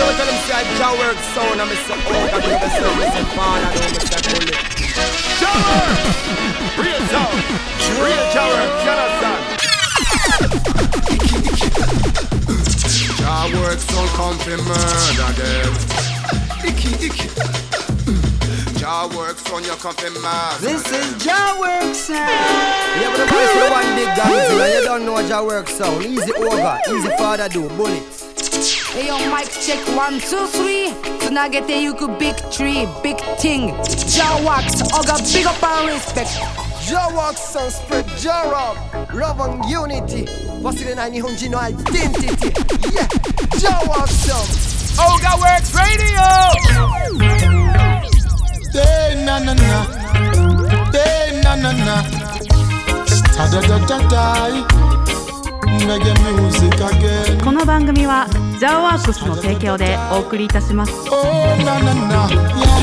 [0.00, 2.92] out, tell them say I jaw work sound, and me say oh, that you say
[2.96, 4.56] me say fan, and me say bullet.
[5.40, 5.96] Jaw work,
[6.80, 7.36] real sound,
[8.00, 9.40] real jaw work, you understand?
[13.18, 15.72] Jaw work sound come fi murder them.
[16.64, 17.28] Icky, icky.
[18.78, 22.30] Jaw work sound you come fi murder This is Jaw Work sound.
[23.00, 26.04] Yeah, but the boys say one big and you don't know Jaw work sound.
[26.04, 28.21] Easy over, easy father do, bullets.
[29.02, 35.48] えよ mic check one two three つなげてゆく big tree big ting Jah Works Oga big
[35.48, 38.76] up and respect Jah Works sound spread Jah love,
[39.14, 40.26] love and unity.
[40.62, 42.52] 忘れない日本人のアイデンティティ。
[42.90, 43.06] Yeah,
[43.58, 44.72] Jah Works sound.
[44.98, 46.02] Oga Works Radio.
[48.72, 49.86] Day na na na,
[50.90, 52.02] day na na na.
[53.36, 54.48] Da da da da da.
[55.86, 57.44] Reggae music again.
[57.44, 58.26] この番組は
[58.62, 61.20] ジャーワークスの提供でお送りいたします Oh
[61.66, 62.78] na na na, yeah.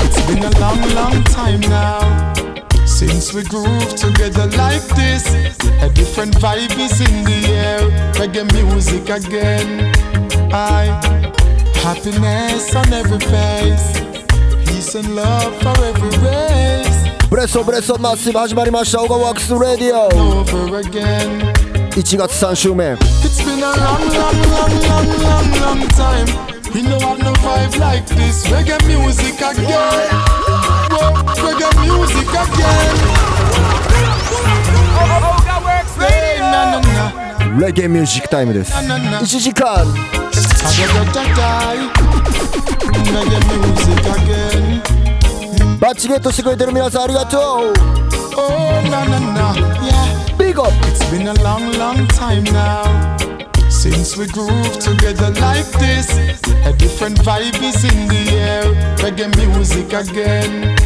[0.00, 2.00] It's been a long, long time now
[2.86, 5.28] since we groove together like this.
[5.82, 7.80] A different vibe is in the air.
[8.14, 9.92] Reggae music again.
[10.54, 10.86] I
[11.84, 14.00] happiness on every face,
[14.64, 17.28] peace and love for every race.
[17.28, 19.02] ブレッソブレッソマッシブ始まりました。
[19.02, 20.08] オガワークスラディオ。
[20.46, 21.73] Over again.
[21.94, 22.96] 1月3週目。
[37.60, 38.74] レゲエミュージックタイムです。
[38.74, 39.86] 1時間。
[45.78, 47.94] バッチゲットしてくれてる皆さんありがとう。
[48.36, 49.73] Oh, na na na.
[50.54, 50.72] Big up.
[50.86, 53.16] It's been a long, long time now
[53.68, 56.08] since we groove together like this.
[56.64, 58.62] A different vibe is in the air.
[58.98, 60.78] Reggae music again.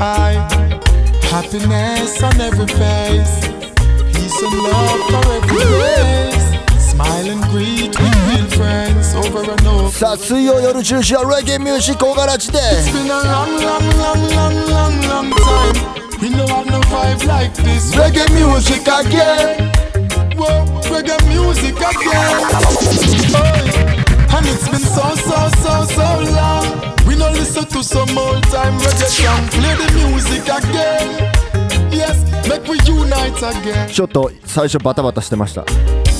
[0.00, 0.34] I
[1.32, 3.34] happiness on every face,
[4.14, 6.90] peace and love for every place.
[6.90, 9.90] Smile and greet with real friends over and over.
[9.90, 12.58] Satsuyo yorucu reggae music olarak de.
[12.78, 16.07] It's been a long, long, long, long, long, long time.
[16.20, 17.94] We know have no vibe like this.
[17.94, 19.70] Reggae music again
[20.36, 22.38] Whoa, reggae music again.
[23.34, 23.60] Oi.
[24.36, 26.94] And it's been so, so, so, so long.
[27.06, 29.48] We no listen to some old time reggae song.
[29.48, 31.32] Play the music again.
[31.90, 33.88] Yes, make we unite again.
[33.88, 35.62] ちょっと最初バタバタしてました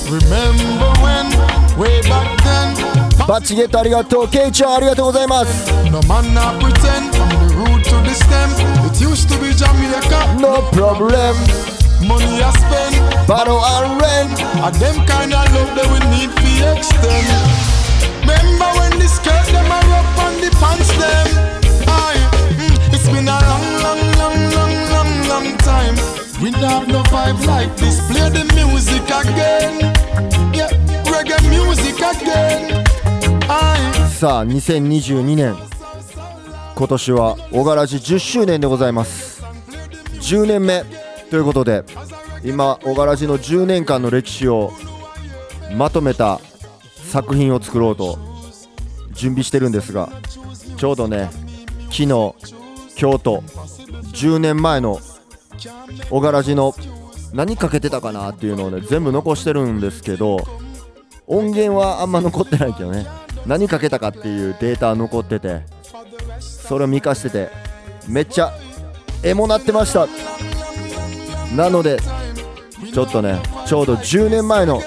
[0.09, 1.29] Remember when,
[1.77, 7.13] way back then, バッチゲットありがとうケイちゃんありがとうございます no man not pretend.
[7.15, 8.49] From the root to the stem,
[8.87, 9.48] it used to be
[9.99, 10.39] Jamaica.
[10.39, 11.35] No problem
[12.07, 14.29] Money I spend, バロアンレン
[14.63, 17.27] and them kind of love that we need to extend.
[18.23, 21.27] Remember when the skirt them are up on the pants them?
[21.87, 22.15] Aye,
[22.55, 25.95] mm, it's been a long, long, long, long, long, long time.
[26.41, 27.99] We don't have no vibe like this.
[28.07, 29.91] Play the music again.
[30.55, 30.71] Yeah,
[31.11, 32.85] reggae music again.
[33.49, 34.09] Aye.
[34.19, 35.55] さあ2022年
[36.75, 39.38] 今年は小柄寺10周年でございます
[40.29, 40.83] 10年目
[41.31, 41.83] ということで
[42.43, 44.71] 今小柄寺の10年間の歴史を
[45.75, 46.39] まとめた
[47.11, 48.19] 作品を作ろうと
[49.11, 50.11] 準備してるんですが
[50.77, 51.31] ちょうどね
[51.85, 52.35] 昨日今日
[53.21, 53.43] と
[54.13, 54.99] 10年前の
[56.11, 56.75] 小柄寺の
[57.33, 60.37] 何かけてたかなっていうのをね全部残してるんですけど
[61.25, 63.07] 音源はあんま残ってないけどね
[63.47, 65.63] 何かけたかっていうデータ残ってて
[66.39, 67.49] それを見かしてて
[68.07, 68.53] めっちゃ
[69.23, 70.07] エモなってました。
[71.55, 71.99] なので
[72.93, 74.81] ちょっとねちょうど10年前の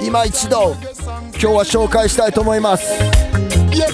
[0.02, 0.75] 今一度
[1.31, 2.94] 今日は紹介したいと思います。
[3.72, 3.88] Yeah,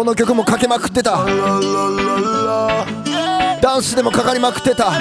[0.00, 1.26] この曲もかけまくってた
[3.60, 4.92] ダンスでもかかりまくってた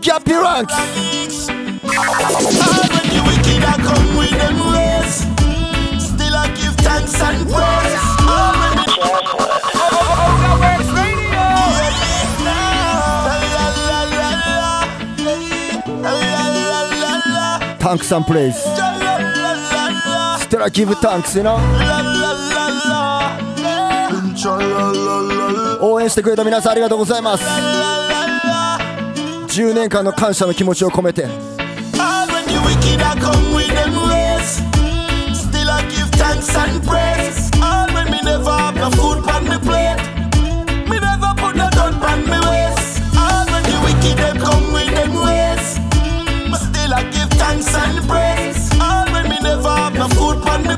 [0.00, 0.78] ギャッピーランクス
[1.50, 1.84] wicked,
[3.62, 5.26] I come with them ways.
[6.02, 7.94] Still I give thanks and praise.
[25.80, 27.44] 応援してくれた皆さんありがとうございます。
[29.58, 31.54] 10年間の感謝の気持ちを込めて。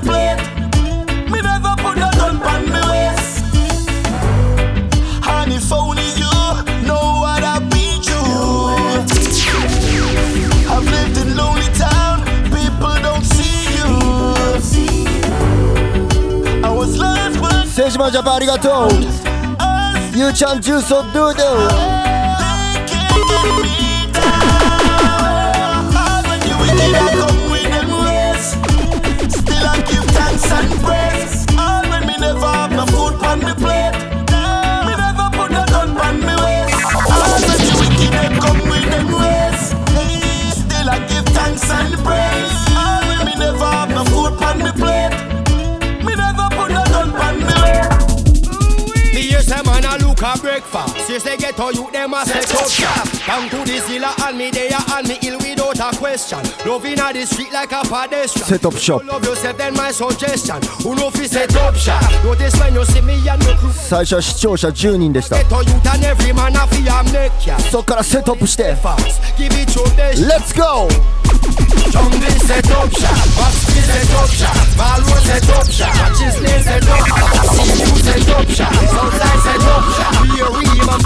[0.06, 0.55] Yeah.
[17.85, 24.81] lost, but 政治マンジャパンありがとう us, ゆうちゃんジュースをドゥドゥ they can't get me down.
[25.95, 28.45] All when you wicked, I come with them ways.
[29.33, 31.45] Still I give thanks and praise.
[31.57, 33.53] All when me never have no food on me
[49.95, 53.49] a look a breakfast Yes they get to you them a set up shop Come
[53.49, 57.25] to the zilla and me there and me ill without a question Love inna the
[57.25, 59.01] street like a pedestrian Set up shop.
[59.03, 62.85] You love yourself then my suggestion Who know fi set up shop Notice when you
[62.85, 67.05] see me and me crew 最初は視聴者10人でした Get to you and every man a fi am
[67.11, 70.87] neck ya そっからセットアップして Fast give it your best Let's go!
[71.91, 77.07] Jungle set up shop Maxfield set up shop Valor set up shop Chisley set up
[77.07, 79.84] shop CU set up shop Southside set up shop
[80.21, 81.01] Be a real man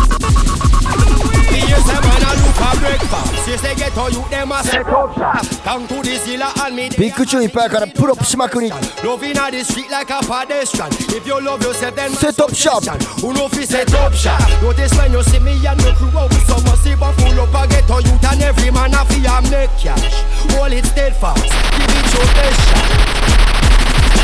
[1.52, 4.64] The years a man a look a breakfast Since they get to you them a
[4.64, 8.70] set up shop Come to the zilla and me ビッグチューンいっぱいやからプロップしまくり
[9.04, 10.90] Love inna the street like a pedestrian.
[11.16, 12.84] If you love yourself, then my Set up shop.
[12.84, 14.40] suggestion, Who know fi set up shop?
[14.62, 17.54] Notice when you see me and me crew out with some massive and full up
[17.54, 20.24] a ghetto youth and every man a fi am make cash.
[20.56, 23.09] Hold it steadfast, give it your best shot.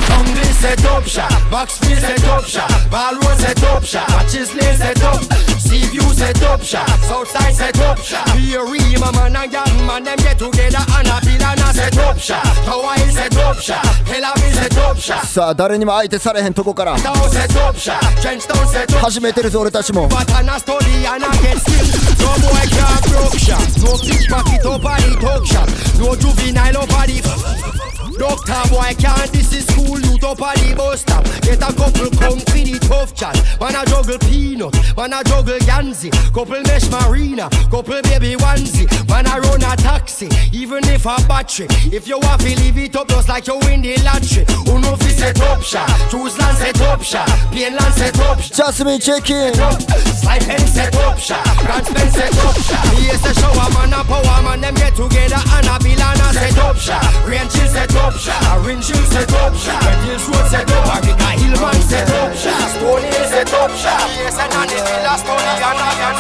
[0.09, 5.23] Jungle set up shop, Maxfield set up shop, Ballroom set up shop, Chisley set up,
[5.59, 8.27] Seaview set up shop, Southside set up shop.
[8.37, 11.75] Be a real man and young man them get together and a bill and a
[11.75, 12.43] set up shop.
[12.65, 14.25] Tower Hill set up shop, Hell
[14.55, 15.25] set up shop.
[15.27, 21.29] さあ誰にも相手されへんとこから Down set up shop, Trenchtown set up 始めてるぞ俺たちも but and a study and a
[21.43, 22.07] get skill.
[22.21, 23.61] No boy can't broke shot.
[23.83, 25.69] No pickpocket up on the talk shop.
[25.99, 27.86] No juvenile up on the
[28.19, 31.25] Doctor boy can't this is school You top a the bus stop.
[31.43, 33.37] Get a couple come for the tough chat.
[33.61, 36.11] Wanna juggle peanut, Wanna juggle ganzi?
[36.33, 38.89] Couple mesh marina, couple baby onesie.
[39.09, 41.67] Wanna run a taxi, even if a battery.
[41.93, 44.45] If you want to leave it up just like you in the lottery.
[44.65, 48.41] Who know fi set up shop, choose land set up shop Plain land set up
[48.41, 49.55] shop Just me checking.
[49.55, 53.93] Slide pen set up shop, grand spend set up shop Me is a shower man
[53.93, 54.61] a power man.
[54.61, 58.06] Them get together and a bill and a set up shop Grand chill set up
[58.15, 59.83] shop, Orange Hill set up shop.
[59.83, 62.69] Red Hills road set up, Africa Hill man set up shop.
[62.71, 64.07] Stony Hill set up shop.
[64.17, 65.71] Yes, and on the villa Stony and a
[66.07, 66.19] and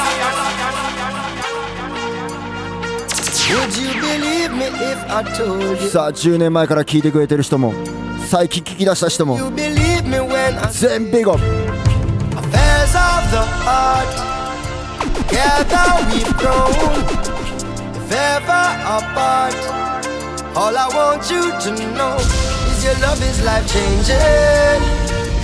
[3.49, 5.89] Would you believe me if I told you?
[5.89, 7.73] さあ10年前から聞いてくれてる人も
[8.29, 9.39] 最近聞き出した人も
[10.73, 11.37] 全ビゴ
[12.37, 14.11] affairs of the heart.
[15.29, 16.71] Together we've grown,
[17.95, 19.86] if ever apart.
[20.56, 24.80] All I want you to know is your love is life changing,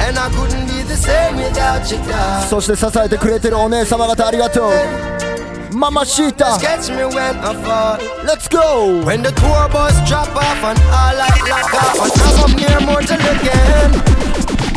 [0.04, 2.48] and I couldn't be the same without you, darling.
[2.50, 4.72] そして支えてくれてるお姉様方ありがとう
[5.76, 7.98] ママシータ Catch me when I fall.
[8.26, 9.04] Let's go!
[9.06, 12.80] When the tour bus drop off and all light lock off and I come near
[12.82, 13.92] mortal again.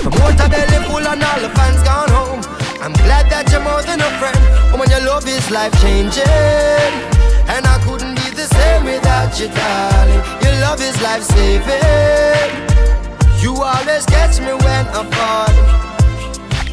[0.03, 2.41] The motor belly full and all the fans gone home.
[2.83, 4.37] I'm glad that you're more than a friend.
[4.73, 6.27] Oh, when your love is life changing.
[7.49, 10.23] And I couldn't be the same without you, darling.
[10.46, 12.54] Your love is life saving.
[13.42, 15.86] You always catch me when I'm falling.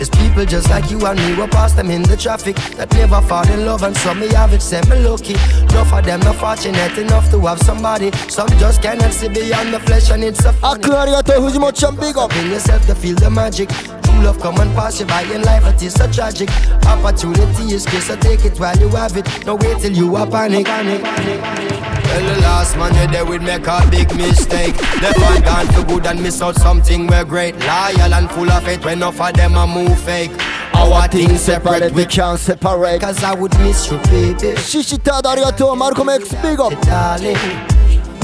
[0.02, 3.20] There's people just like you and me, we pass them in the traffic That never
[3.20, 5.34] fall in love and some me have it, send me lucky
[5.72, 9.78] No, for them not fortunate enough to have somebody Some just cannot see beyond the
[9.78, 12.84] flesh and it's a funny A Claria to who's much and big up In yourself
[12.86, 13.70] to feel the magic
[14.11, 16.49] True love come and pass you by in life, it is so tragic.
[16.85, 19.25] Opportunity is scarce, so take it while you have it.
[19.45, 20.65] Don't wait till you are panic.
[20.65, 21.87] panic, panic, panic.
[22.07, 24.75] Well, the last man you there would make a big mistake.
[25.01, 27.55] Left one gone for good and miss out something we're great.
[27.59, 30.31] Loyal and full of it when enough of them a move fake.
[30.73, 34.55] Our things separate, We we can separate Cause I would miss you, baby.
[34.57, 37.35] シシタードありがとうマルコム X ビゴ Darling,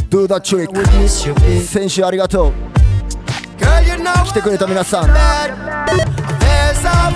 [0.10, 1.60] Do the trick I would miss you, baby.
[1.62, 2.54] 先週ありがとう
[3.58, 5.67] Girl, you know 来てくれた皆さん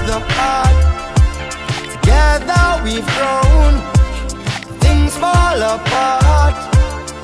[0.06, 0.76] the heart.
[1.94, 3.74] Together we've grown,
[4.80, 6.54] things fall apart.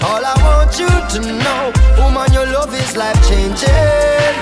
[0.06, 4.34] All I want you to know, woman, your love is life changing.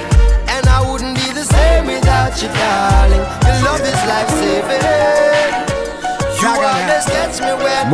[0.49, 3.25] And I wouldn't be the same without you, darling.
[3.47, 4.85] Your love is life saving.
[6.41, 7.85] You always gets me where.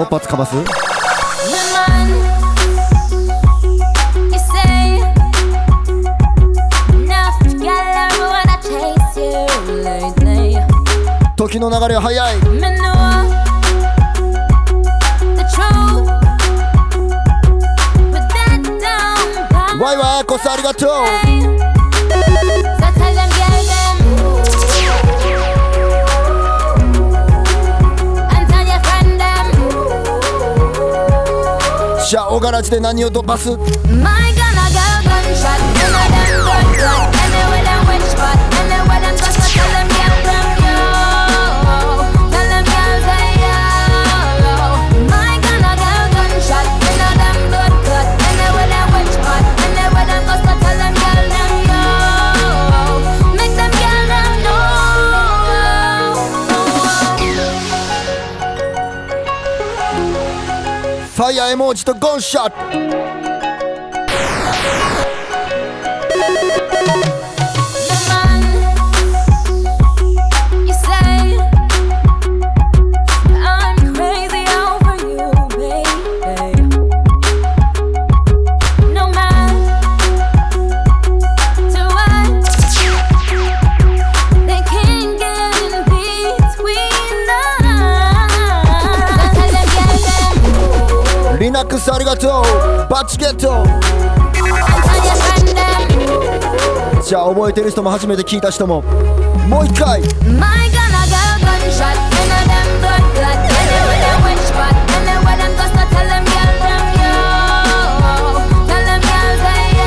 [11.49, 12.37] 時の流れは早い。
[19.81, 20.89] ワイワーこそありがとう。
[32.09, 33.49] じゃあ、おがらじで何をとばす。
[61.33, 63.12] ファイヤ
[91.91, 92.89] ありがとう。
[92.89, 93.65] バッチゲット。
[97.03, 98.83] じゃあ覚えてる人も初めて聞いた人も。
[99.49, 100.01] もう一回。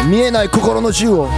[0.09, 1.29] 見えない心の銃を。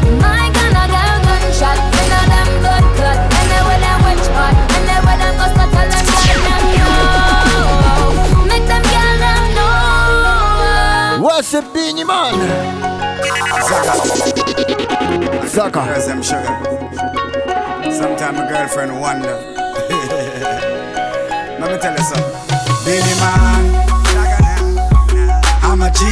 [15.57, 16.43] ザカ Girls, them sugar.
[17.89, 19.41] Sometimes my girlfriend wonder.
[21.59, 22.29] Let me tell you something.
[22.85, 23.65] Billy man,
[25.63, 26.05] I'm a G.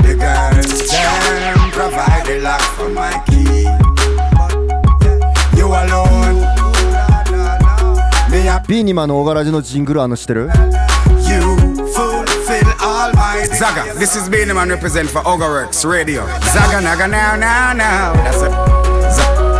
[0.00, 3.68] The girls, them provide the lock for my key.
[5.58, 6.40] You alone.
[8.66, 10.48] ビーニマンの小柄地のジングルあの知ってる
[13.60, 16.24] Zaga, this is Beanie Man represent for Ogarex Radio.
[16.40, 18.14] Zaga naga now now now.
[18.14, 18.50] That's it.
[19.12, 19.50] Zaga.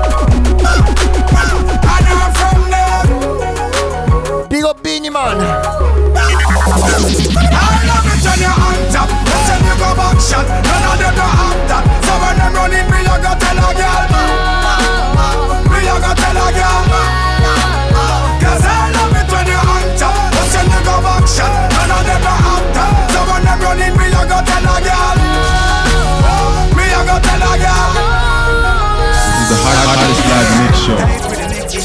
[4.48, 5.36] Big up Beanie Man.
[5.36, 5.44] I
[7.84, 9.10] love it when you're on top.
[9.78, 10.89] Go back shot.
[30.90, 31.30] Show.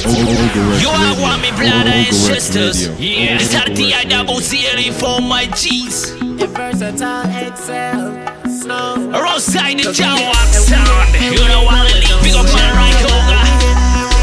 [0.05, 0.89] Ogaworks You Radio.
[0.89, 2.89] are one me brother and Ogaworks sisters.
[2.89, 3.05] Radio.
[3.05, 4.09] Yeah, Ogaworks Sarti I Radio.
[4.17, 6.11] double C for my G's.
[6.55, 8.13] Versatile Excel.
[8.49, 8.95] Snow.
[9.13, 11.13] Alongside the Jawak sound.
[11.21, 12.23] You know what I leave.
[12.23, 13.39] Big up my right over.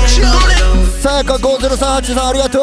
[0.09, 2.63] Children, さやか5038さんありがとう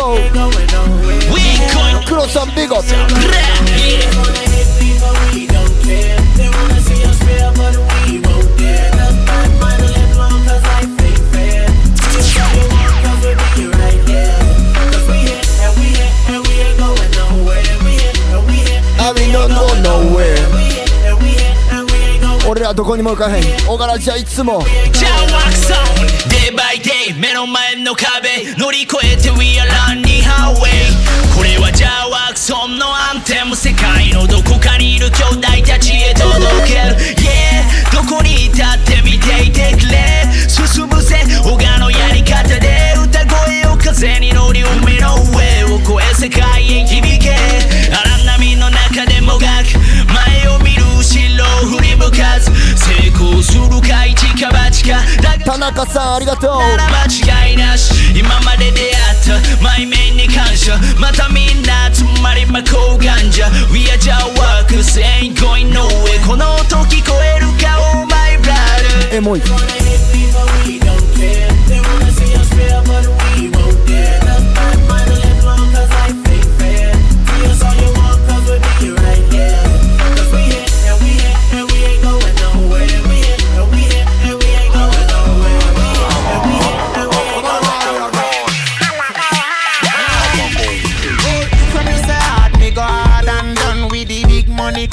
[1.33, 4.48] we ain't going クロさんビゴ Yeah.
[22.79, 23.43] どこにも行かへん。
[23.67, 24.61] 小柄地はいつも。
[24.95, 26.07] Jawak sound.
[26.31, 30.87] Day by day 目の前の壁乗り越えて We are running highway
[31.35, 36.39] これは Jawak ソンのアンテム世界のどこかにいる兄弟たちへ届
[36.71, 36.95] ける。
[37.19, 40.23] Yeah どこにいたって見ていてくれ。
[40.47, 42.95] 進むぜ小川のやり方で。
[42.95, 47.35] 歌声を風に乗り海の上を越え世界へ響け
[53.49, 70.89] するか一か八かだが田中さんありがとうなら間違いなし今まで出会った前面に感謝またみんな集まりまこうがんじゃ We are just workers ain't going nowhere この音聞こえるか Oh my brother エモい Cause I fake
[71.17, 71.49] fair.
[72.11, 73.28] See us all you want,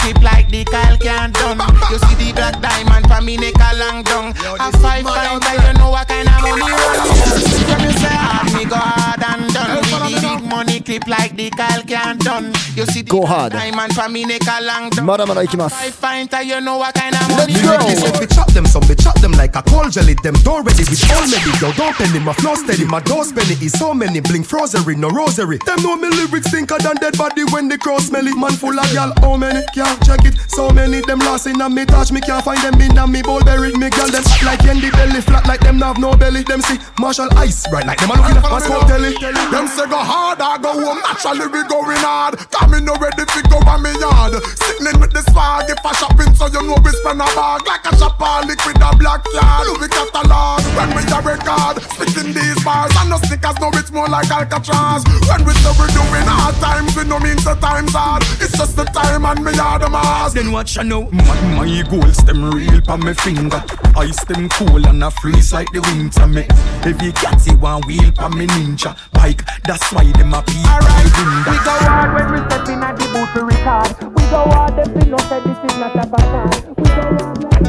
[0.07, 1.59] clip like the Kyle can't done.
[1.91, 4.31] You see the black diamond for me neck a long down.
[4.61, 5.05] A five
[10.87, 12.55] clip like the call can't done.
[12.79, 13.53] You see the Go hard.
[13.53, 15.05] diamond for me neck a long done.
[15.05, 17.53] Mother man, I pinter, you know what kind of money.
[17.59, 17.77] Let's go.
[17.91, 20.15] This, we chop them, some we chop them like a cold jelly.
[20.23, 21.51] Them door ready with all many.
[21.59, 24.21] Yo, don't penny, my flow steady, my door spenny is so many.
[24.21, 25.59] Blink frosery, no rosary.
[25.67, 28.33] Them know me lyrics thinker than dead body when they cross melly.
[28.39, 29.67] Man full of y'all, how many?
[29.75, 30.39] Can't check it.
[30.55, 33.23] So many them lost in a me touch, me can't find them in a me
[33.23, 33.77] bowl buried.
[33.77, 36.45] Me girl them like Yendi belly, flat like them have no belly.
[36.45, 39.15] Them see Marshall Ice, right like them a looking at my scope telly.
[39.51, 41.01] Them say go hard, I go home.
[41.01, 42.39] Naturally we going hard.
[42.51, 44.39] Coming no ready to go on me yard.
[44.57, 47.87] Sitting with the swag, if I shopping, so you know we spend a bag like
[47.87, 49.67] a shopper, liquid a black yard.
[49.69, 51.83] Louis catalog when we a record.
[51.97, 55.05] Spitting these bars and no stickers, no it's more like Alcatraz.
[55.29, 58.23] When we say we doing hard times, we no means the times hard.
[58.41, 60.35] It's just the time and me are the mass.
[60.35, 63.63] Then watch I know my, my goals them real pa me finger
[63.97, 66.47] Ice them cool and a freeze like the winter me
[66.85, 71.07] Every cat see one wheel pa me ninja Bike that's why them a peep Alright,
[71.49, 73.91] We go hard when we step in at the booth to record.
[74.17, 76.67] We go hard, them we know say this is not a facade.
[76.77, 77.67] We go hard like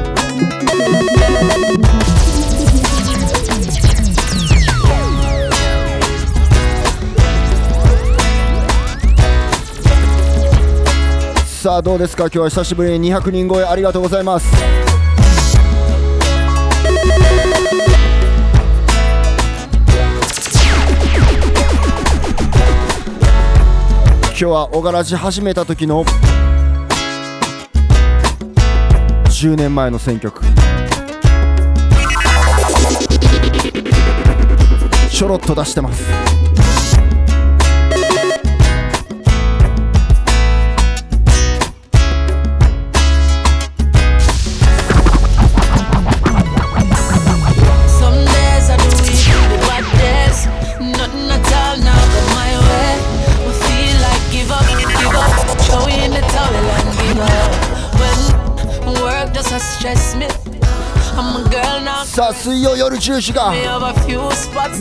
[11.68, 14.48] さあどうですか今日は久しぶりに200人超えありがとうございます
[24.40, 26.06] 今日は小柄寺始めた時の
[29.26, 30.44] 10年前の選曲。
[35.10, 36.27] ちょろっと出してます。
[62.18, 63.54] さあ水曜夜10時が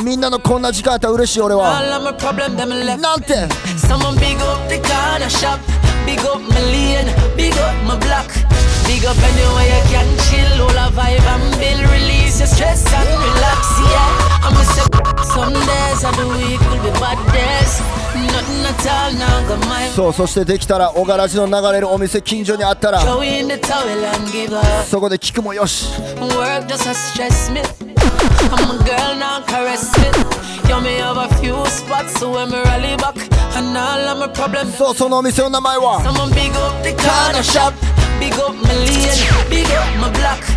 [0.03, 3.35] みんなのこんな時間やったら嬉しい俺はなんて
[3.77, 5.61] Someone big up the corner shop.
[6.07, 7.13] Big up my lane.
[7.37, 8.33] Big up my block.
[8.89, 10.65] Big up anywhere you can chill.
[10.65, 11.85] All a vibe and build.
[11.93, 13.69] Release your stress and relax.
[13.85, 14.41] Yeah.
[14.41, 14.89] I'm a say
[15.29, 18.06] some days I do it will be bad days.
[19.95, 23.01] そうそしてできたらおがらじの流れるお店近所にあったら
[24.85, 25.87] そこで聞くもよし。
[34.77, 36.01] そうそのお店の名前は「」「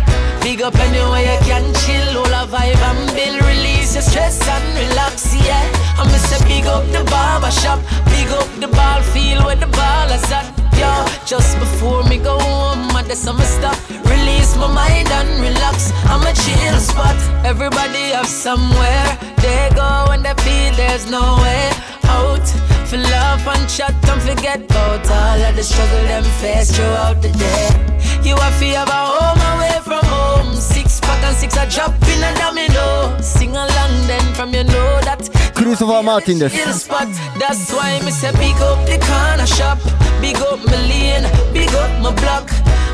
[0.42, 2.18] 「」Big up anywhere you can chill.
[2.18, 3.40] All a vibe and build.
[3.44, 5.34] Release your stress and relax.
[5.34, 5.64] Yeah.
[5.98, 7.78] I'm say big up the barber shop.
[8.06, 10.46] Big up the ball field where the ball is at.
[10.80, 10.90] Yo,
[11.26, 13.76] just before me go home, I just I'ma stop.
[14.08, 15.92] Release my mind and relax.
[16.08, 17.18] I'm a chill spot.
[17.44, 19.06] Everybody have somewhere
[19.44, 21.70] they go when they feel there's no way
[22.04, 22.46] out.
[22.88, 27.30] For love and chat, don't forget about all of the struggle them face throughout the
[27.30, 27.68] day.
[28.24, 29.59] You have to a away home.
[31.10, 33.18] Back and six, drop in a domino.
[33.20, 35.18] Sing along then from you know that.
[35.56, 36.52] Christopher Martinez.
[36.82, 37.08] Spot.
[37.40, 39.78] That's why me say big up the corner shop.
[40.20, 42.46] Big up my lane, big up my block.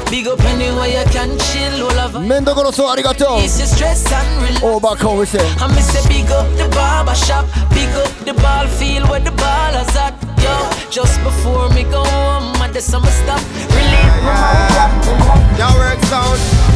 [0.09, 2.20] Big up anywhere you can chill all over.
[2.20, 3.44] Mendo arigato.
[3.44, 4.61] It's your stress and.
[4.62, 5.46] Oh, back home we say.
[5.92, 7.44] Say big up the barber shop.
[7.76, 10.14] Big up the ball field where the ball is at.
[10.90, 12.02] Just before me go
[12.81, 13.40] summer stop.
[13.76, 14.33] Release my
[14.79, 15.76] mind.
[15.76, 16.75] Work sound.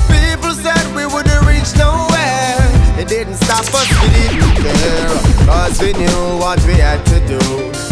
[3.01, 5.09] It didn't stop us, we didn't care.
[5.49, 7.41] Cause we knew what we had to do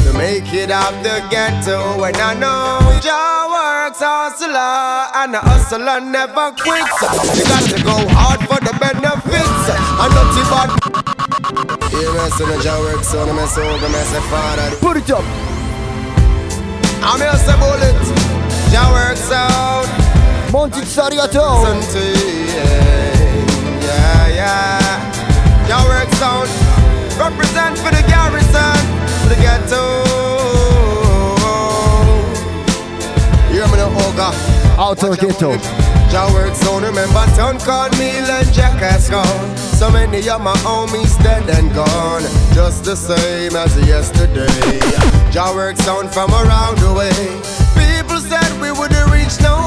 [0.06, 2.04] to make it out the ghetto.
[2.04, 7.02] And I know your work's hustler, and the hustler never quits.
[7.34, 9.66] You got to go hard for the benefits.
[9.98, 10.70] And not too bad.
[11.90, 14.70] Yeah, man, so the your work, so the mess over, mess the father.
[14.78, 15.26] Put it up.
[17.02, 17.98] I'm here, say bullet.
[18.70, 19.90] Your work's out.
[20.52, 20.68] モ
[24.00, 25.68] yeah, yeah.
[25.68, 26.50] Your work sound.
[27.20, 28.80] Represent for the garrison,
[29.20, 29.84] for the ghetto.
[33.52, 34.34] You hear me now, Ogre?
[34.80, 35.52] Out of ghetto.
[36.12, 36.86] Your work sound.
[36.86, 39.58] Remember, Town called me and Jackass gone.
[39.58, 42.24] So many of my homies dead and gone.
[42.54, 44.80] Just the same as yesterday.
[45.32, 47.14] Your work sound from around the way.
[47.78, 49.59] People said we wouldn't reach no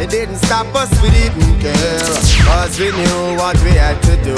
[0.00, 1.98] it didn't stop us, we didn't care.
[2.46, 4.36] Cause we knew what we had to do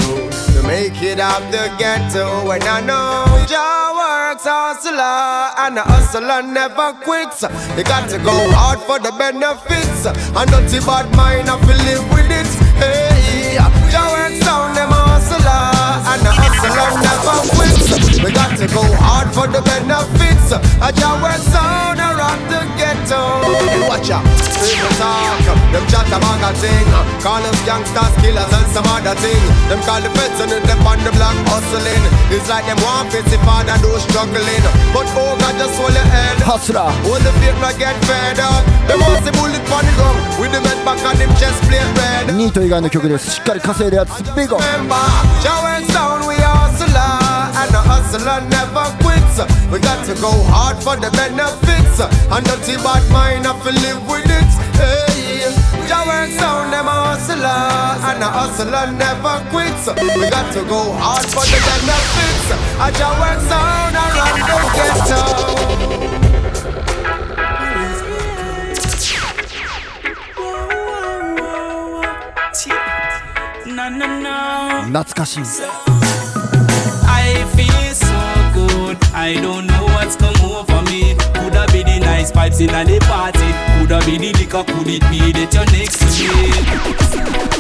[0.57, 2.51] to make it out the ghetto.
[2.51, 7.43] And I know Jah works hustler, and the hustler never quits.
[7.77, 10.07] You got to go hard for the benefits.
[10.09, 12.49] And dirty bad mind, I feel live with it.
[12.81, 13.61] Hey,
[13.93, 15.45] Jah works down them hustler,
[16.09, 18.25] and the hustler never quits.
[18.25, 20.57] We got to go hard for the benefits.
[20.57, 21.50] A Jah works
[23.10, 23.90] the ghetto.
[23.90, 24.26] Watch out,
[24.62, 26.86] people talk, them chat about a thing.
[27.22, 29.42] Call them gangsters, killers, and some other thing.
[29.70, 32.04] Them call the feds and them on the block hustling.
[32.30, 34.66] It's like them want face if father do struggling.
[34.94, 36.38] But oh God, just hold your head.
[36.42, 36.90] Hustler.
[37.06, 38.64] Hold the faith, not get fed up.
[38.90, 40.16] Them want the bullet for the gun.
[40.42, 42.34] With the men back on them chest plate red.
[42.36, 44.96] ニート以外の曲ですしっかり稼いだやつビゴ Remember,
[45.42, 47.00] Jah works down, we hustler,
[47.56, 49.09] and the hustler never quits.
[49.72, 54.08] We got to go hard for the benefits, and dirty bad mind have to live
[54.08, 54.52] with it.
[54.80, 55.44] Hey,
[55.88, 57.44] Jah works down, them a hustler,
[58.08, 59.88] and the hustler never quits.
[60.16, 65.24] We got to go hard for the benefits, and Jah works down around the ghetto.
[73.68, 74.86] No, no, no.
[74.88, 75.44] 懐かしい
[77.08, 77.76] I feel
[78.91, 79.05] good.
[79.15, 81.15] I don't know what's come over me.
[81.35, 83.51] Could have be the nice pipes in the party.
[83.79, 84.65] Could have be the liquor.
[84.65, 86.51] Could it be that you're next to me?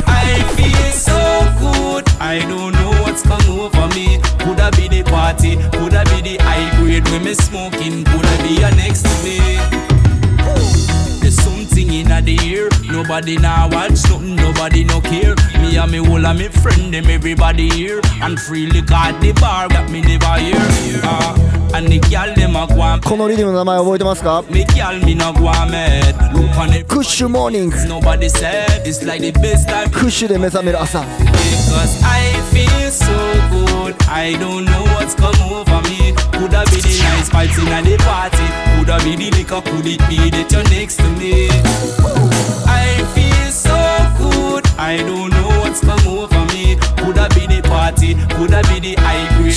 [0.07, 1.21] I feel so
[1.61, 2.09] good.
[2.21, 4.19] I don't know what's come over me.
[4.41, 5.57] Could have be the party.
[5.79, 8.05] Could have be the high grade when me smoking.
[8.05, 12.70] Could have be you next to me There's something in the air.
[12.92, 15.36] Nobody now watch nothing, nobody no care.
[15.62, 18.02] Me and me whole and me friend them everybody here.
[18.22, 20.56] And freely got the bar got me never here.
[21.04, 21.36] Ah,
[21.74, 26.16] and the girl them a go and このリズムの名前覚えてますか me girl me no go and mad.
[26.34, 26.86] Look on it.
[26.86, 33.12] クッシュモーニング Nobody said it's like the best time クッシュで目覚める朝 Because I feel so
[33.52, 33.96] good.
[34.08, 36.14] I don't know what's come over me.
[36.38, 38.46] Could have be the nice vibes in the party.
[38.78, 39.62] Could have be the liquor.
[39.62, 41.09] Could it be that you're next to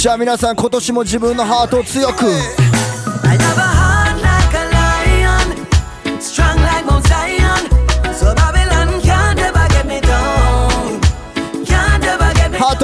[0.04, 2.26] しゃあ皆さん今年も自分のハートを強く。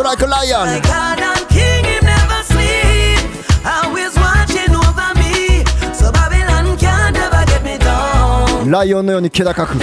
[0.01, 0.81] Like a lion.
[8.71, 9.77] ライオンのように気高く。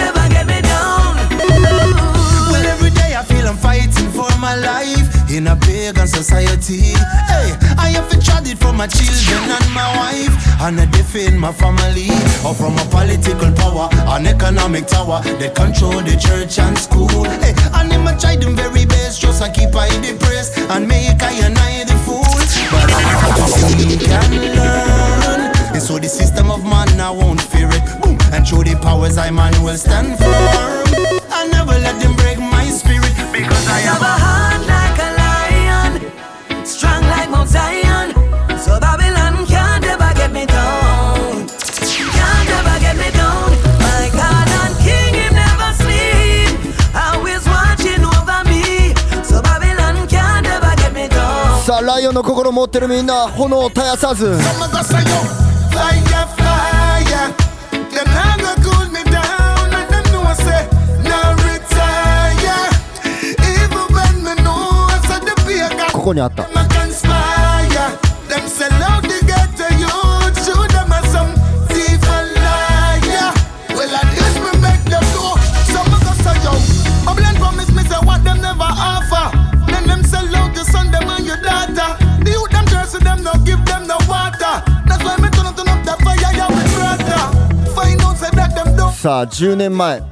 [5.37, 6.97] In a pagan society.
[7.29, 10.33] Hey, I have to trade it for my children and my wife,
[10.65, 12.09] and I defend my family.
[12.41, 17.29] Or from a political power, an economic tower that control the church and school.
[17.37, 21.21] Hey, and them I try them very best, just I keep I praise and make
[21.21, 22.25] I and I the fool.
[22.73, 23.05] But I
[23.69, 25.41] to can learn.
[25.77, 27.85] And so the system of man I won't fear it.
[28.01, 30.89] Boom, and through the powers I man will stand firm.
[31.29, 34.46] I never let them break my spirit because I have a heart
[37.56, 38.12] Zion.
[38.58, 41.46] So Babylon can't ever get me down.
[42.16, 43.50] Can't ever get me down.
[43.80, 46.54] My God and King, him never sleep.
[46.94, 48.94] Always watching over me.
[49.24, 51.62] So Babylon can't ever get me down.
[51.64, 55.22] さあライオンの心持ってるみんな炎を絶やさず I'ma go say yo,
[55.72, 57.32] fire, fire.
[57.90, 60.68] Them not gonna cool me down, and them know I say
[61.02, 62.70] no retire.
[63.64, 66.48] Even when me know I said the beer got ここにあった
[89.07, 90.03] さあ10年前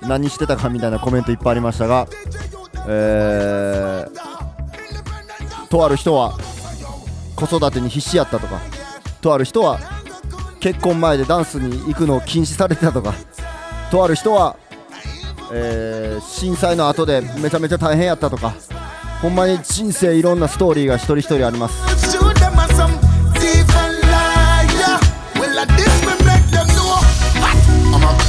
[0.00, 2.08] 何してたかみたいなコメントいっぱいありましたが
[2.88, 6.34] えー、とある人は
[7.36, 8.58] 子育てに必死やったとか
[9.20, 9.78] とある人は
[10.60, 13.12] 結婚前でダンスに行くのを禁止されてたとか
[13.90, 14.56] とある人は、
[15.52, 18.54] えー震災の後でめちゃめちゃ大変やったとか
[19.20, 22.35] ほんまに人生いろんなストーリーが一人一人あります。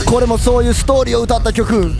[0.07, 1.93] これもそういうストーリーを歌った曲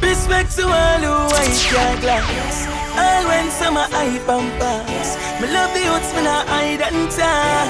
[0.00, 2.68] Respect to all who white your glass.
[2.94, 5.16] All when summer hype and pass.
[5.40, 7.66] Me love the youths, me not hide and talk.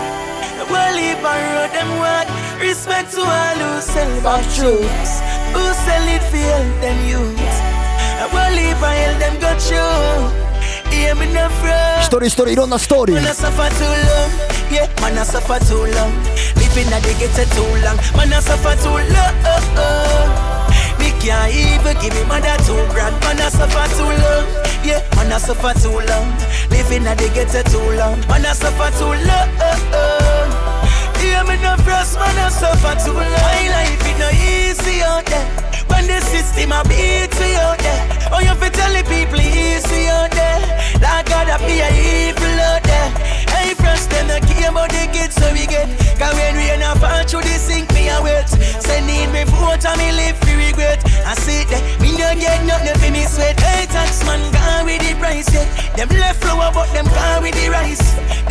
[0.58, 2.28] The world heap and road them walk.
[2.60, 5.20] Respect to all who sell back truths.
[5.52, 7.58] Who sell it for help them youths.
[8.20, 10.46] The world heap and help them go through.
[10.90, 12.02] Hear me no fraud.
[12.02, 13.32] 一人一人いろんなストーリ Man, I
[15.12, 16.39] ー
[16.73, 17.97] Living at the ghetto too long.
[18.15, 19.35] Man, I suffer too long.
[20.99, 23.19] Me can't even give me mother two grand.
[23.27, 24.47] Man, I suffer too long.
[24.79, 26.31] Yeah, man, I suffer too long.
[26.71, 28.21] Living at the ghetto too long.
[28.31, 29.51] Man, I suffer too long.
[31.19, 33.27] Yeah, me no frost, man, I suffer too long.
[33.27, 35.70] My life is no easy out there.
[35.91, 38.01] When the system a beat me out there.
[38.31, 40.59] Oh, you fi tell the people easy out there.
[41.03, 43.09] Like God, I be a evil out there.
[43.51, 45.87] Hey, friends, them not care about the kids so we get.
[46.17, 48.49] Cause when we in a fall through the sink, me a wet.
[48.49, 51.03] Say need me vote and me live for regret.
[51.27, 53.59] I see that me no get nothing for me sweat.
[53.59, 55.67] Hey, tax man gone with the price, yeah.
[55.95, 58.00] Them left flour, but them gone with the rice.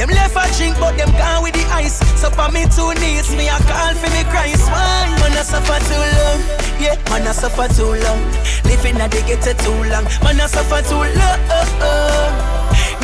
[0.01, 2.01] Them left a drink, but them gone with the ice.
[2.17, 4.65] So for me two needs, me a call for me Christ.
[4.73, 5.05] Why?
[5.21, 6.41] Man, I suffer too long.
[6.81, 8.21] Yeah, man, I suffer too long.
[8.65, 10.09] Living at the ghetto too long.
[10.25, 12.33] Man, I suffer too long.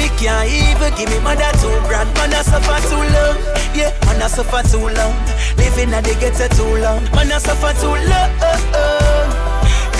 [0.00, 2.08] Me can't even give me mother two grand.
[2.16, 3.36] Man, I suffer too long.
[3.76, 5.12] Yeah, man, I suffer too long.
[5.60, 7.04] Living at the ghetto too long.
[7.12, 9.15] Man, I suffer too long.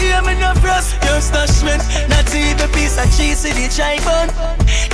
[0.02, 4.28] Yeah, me no frost, your stashment Not even piece of cheese in the chai bun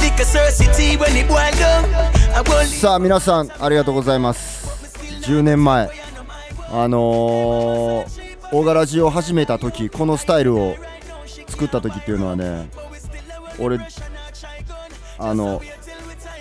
[0.00, 1.84] Liquor city when it boil down
[2.34, 4.66] I won't さあ皆さんありがとうございます
[5.26, 5.90] 10年前
[6.70, 8.06] あのー、
[8.52, 10.76] オガラジを始めた時このスタイルを
[11.48, 12.70] 作った時っていうのはね
[13.58, 13.78] 俺
[15.18, 15.60] あの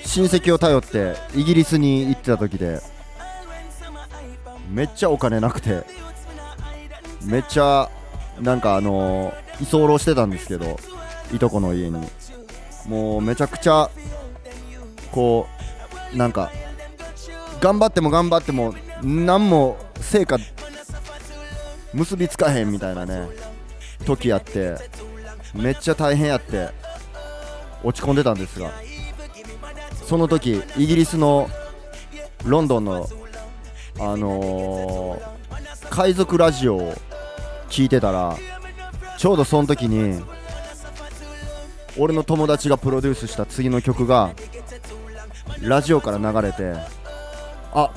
[0.06, 2.82] 親戚を頼ってイギリスに行ってた時で
[4.70, 5.84] めっちゃお金なくて
[7.24, 7.90] めっちゃ
[8.42, 10.80] なんかあの居候してたんですけど
[11.34, 12.08] いとこの家に。
[12.88, 13.90] もうめちゃくちゃ
[15.12, 15.48] こ
[16.14, 16.52] うなんか
[17.60, 18.74] 頑張っても頑張っても
[19.04, 20.38] 何も成果
[21.94, 23.28] 結びつかへんみたいなね
[24.06, 24.76] 時やって
[25.54, 26.70] めっちゃ大変やって
[27.84, 28.72] 落ち込んでたんですが
[30.06, 31.50] その時イギリスの
[32.46, 33.08] ロンドンの
[34.00, 35.32] あのー
[35.90, 36.94] 海賊ラジオを
[37.72, 38.38] 聞いてたら
[39.18, 40.22] ちょうどその時に
[41.98, 44.34] 俺の友達がプロデュースした次の曲が
[45.62, 46.74] ラジオから流れて
[47.74, 47.92] あ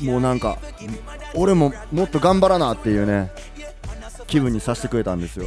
[0.00, 0.58] もうなんか
[1.34, 3.30] 俺ももっと頑張らなっていうね
[4.26, 5.46] 気分にさせてくれたんですよ。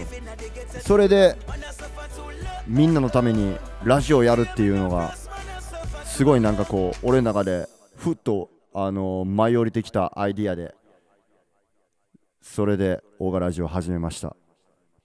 [0.81, 1.35] それで
[2.67, 5.15] みんなのためにラジオやるっていうのが
[6.05, 10.73] すごいなんかこう俺の中でふっとあの舞い降りてきたアイディアで
[12.41, 14.35] それでオーガラジオを始めました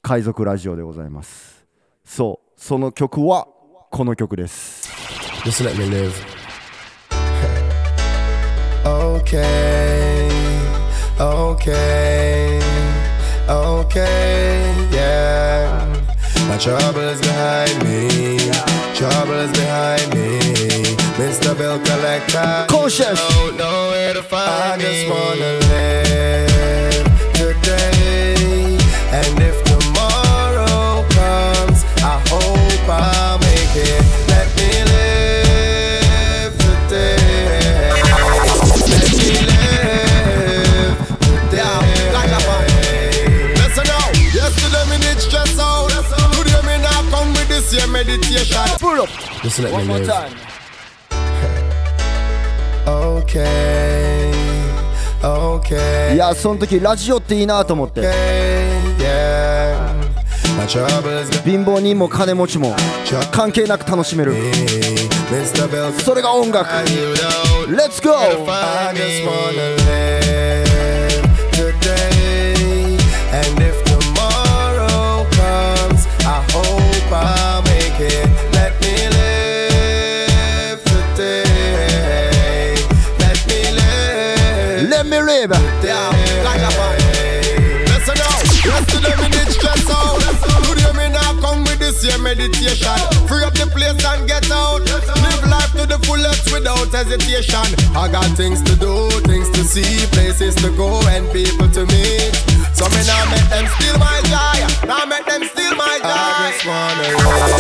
[0.03, 1.65] 海賊ラジオでございます
[2.05, 3.47] そうその曲は
[3.91, 4.91] この曲です
[5.45, 6.15] Just let me live.
[8.85, 10.29] okay,
[11.19, 12.61] okay,
[13.49, 15.85] okay, yeah.
[16.49, 18.39] My troubles behind me,
[18.95, 20.39] troubles behind me.
[21.19, 21.57] Mr.
[21.59, 23.19] Bill Collector, Cautious.
[23.19, 26.02] don't know where to find I just wanna live
[29.12, 34.04] and if tomorrow comes, I hope I make it.
[34.32, 37.18] Let me live today.
[38.88, 40.98] Let me live
[41.50, 41.78] today.
[43.56, 45.90] Listen now, yesterday me did stress out.
[46.36, 48.66] Today me now come with this here meditation.
[48.80, 49.10] Pull up.
[49.44, 50.08] Just let One me more live.
[50.08, 50.34] time.
[52.88, 54.32] Okay,
[55.24, 56.14] okay.
[56.14, 58.51] いやその時ラジオっていいなと思って Yeah, my troubles
[61.45, 62.77] 貧乏人も金持ちも
[63.31, 64.35] 関係なく楽しめる
[66.05, 66.69] それが音楽
[67.69, 68.15] Let's go!
[68.49, 72.99] I just wanna live today.
[73.33, 78.29] And if tomorrow comes, I hope I make it.
[78.53, 80.83] Let me live
[81.17, 82.77] today.
[83.21, 84.91] Let me live.
[84.91, 85.72] Let me live
[96.63, 97.67] without hesitation.
[97.97, 102.33] I got things to do, things to see, places to go, and people to meet.
[102.73, 106.09] So me now make them steal my joy, now make them steal my joy.
[106.09, 107.09] I just wanna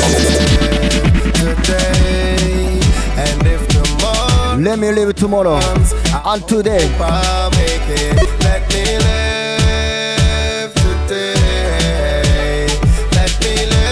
[0.07, 2.81] live today,
[3.19, 5.93] and if tomorrow, let me live tomorrow, comes,
[6.25, 6.89] and today.
[6.99, 7.53] Let
[8.71, 11.35] me live today,
[13.13, 13.83] let me live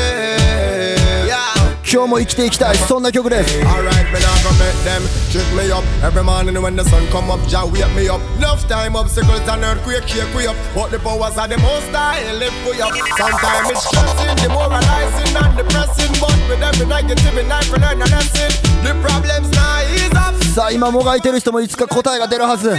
[4.59, 5.83] make them trick me up.
[6.03, 8.21] Every morning when the sun come up, Jah wake me up.
[8.37, 10.55] Enough time obstacles and earthquake shake we up.
[10.73, 12.93] But the powers of the most high lift we up.
[13.17, 16.11] Sometimes it's stressing, demoralizing and depressing.
[16.19, 18.51] But with every negative in life, we learn a lesson.
[18.83, 20.35] The problems now ease up.
[20.55, 22.69] さあ今もがいてる人もいつか答えが出るはず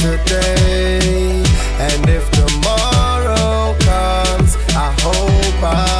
[0.00, 1.42] Today,
[1.78, 5.93] and if tomorrow comes, I hope I'll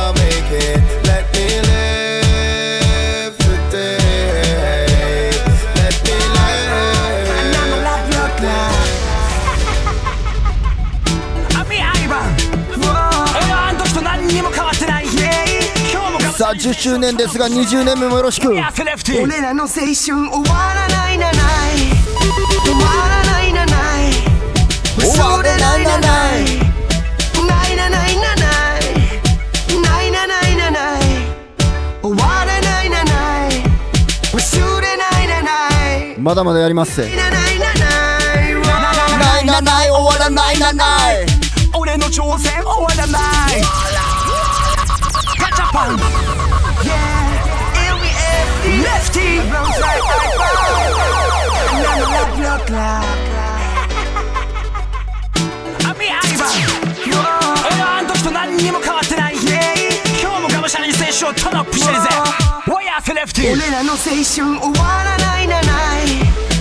[16.55, 18.49] 10周年ですが20年目もよろしく。
[18.49, 18.61] 俺
[19.41, 21.35] らの青春終わらないなない。
[22.65, 23.75] 止まらないなな
[24.09, 24.13] い。
[24.97, 26.45] 終わらないなない。
[27.45, 28.45] ないなないなな
[28.79, 28.81] い。
[29.81, 31.01] ないなないなない。
[32.01, 33.51] 終わらないなない。
[34.33, 35.49] 忘れないなな
[36.15, 36.17] い。
[36.17, 36.95] まだまだやります。
[36.95, 38.53] せなないなない。
[39.19, 41.25] ないなない終わらないなない。
[41.77, 43.34] 俺の挑戦終わらない
[49.15, 49.19] ア
[55.93, 56.51] ミアイバン
[57.05, 59.35] 俺はあん時と何にも変わってない
[60.21, 62.09] 今日もがむしゃらに青春をトラップしてるぜ
[62.67, 64.43] Wire レフティ俺らの青春終
[64.81, 66.54] わらないなない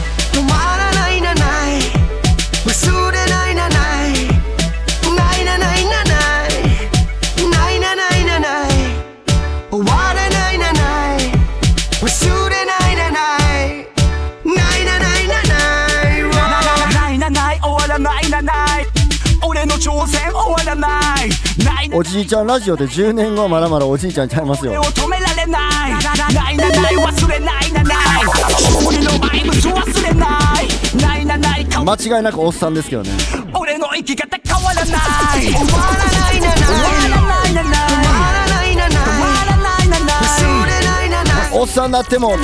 [21.97, 24.81] おじいちゃんラジオで10年後はまだまだおじいちゃんちゃいますよ。
[24.81, 25.93] を止められない
[26.35, 30.27] ないなない忘れないなない勝利のバイブス忘れな
[30.61, 33.11] いないなないか間違いなくおっさんですけどね
[33.55, 42.37] 俺の生き方変わらない終わらないなない終わらないなない終わらないなない終わらないなない忘れないなないおっさんになっても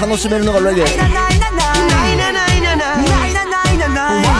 [0.00, 4.35] 楽しめるのがレゲエないなないなないなないなないなないなない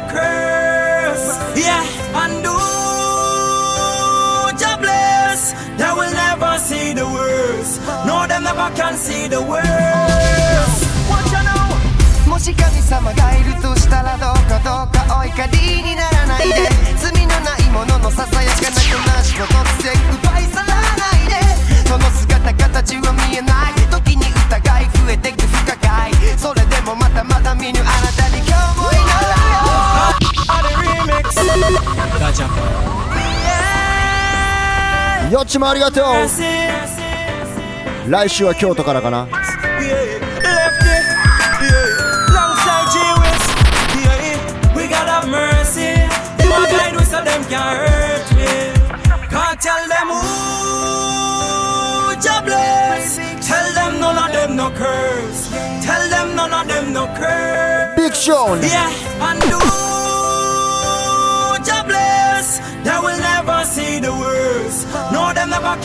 [0.00, 1.26] no curse.
[1.56, 1.84] Yeah,
[2.22, 2.56] and do
[4.58, 5.52] Jah bless.
[5.78, 7.80] They will never see the worst.
[8.06, 10.89] No, them never can see the worst.
[35.50, 36.04] ちもありがとう
[38.10, 39.28] 来週は京都からかな
[56.60, 57.96] of them no curse.
[57.96, 58.60] Big Sean.
[58.62, 58.90] Yeah,
[59.28, 59.58] and do
[61.64, 62.58] Jah bless.
[62.84, 64.39] They will never see the worst.
[65.62, 65.76] 間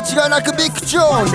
[0.00, 1.26] 違いなくビッグジョー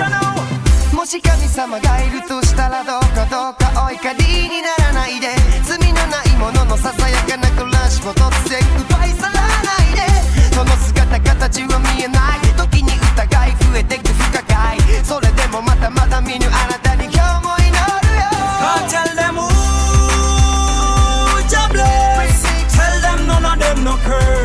[0.92, 0.96] ン。
[0.96, 5.28] もし神様がいるとしたらどうかどうかお怒りにならないで。
[5.64, 8.60] 罪のないもののささやかな暮らしを突然
[8.90, 9.40] 奪い去らな
[9.84, 10.00] いで。
[10.54, 12.40] その姿形は見えない。
[12.56, 14.78] 時に疑い増えてく不可解。
[15.04, 17.74] それでもまだまだ見ぬあなたに今日も祈る
[18.16, 18.24] よ。
[18.88, 19.48] Tell them who
[21.48, 22.44] Jah bless.
[22.74, 24.39] Tell them none of them no curse.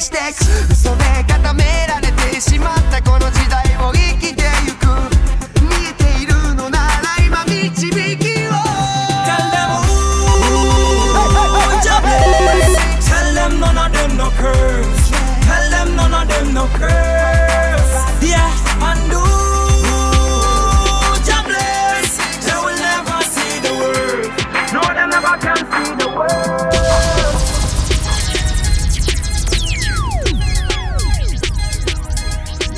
[0.00, 0.72] してく。
[0.72, 1.65] 嘘で固め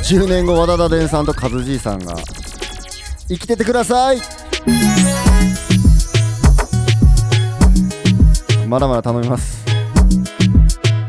[0.08, 2.16] 10年後和田田伝さんと和じいさんが
[3.28, 4.18] 生きててください。
[8.66, 9.62] まだまだ頼みます。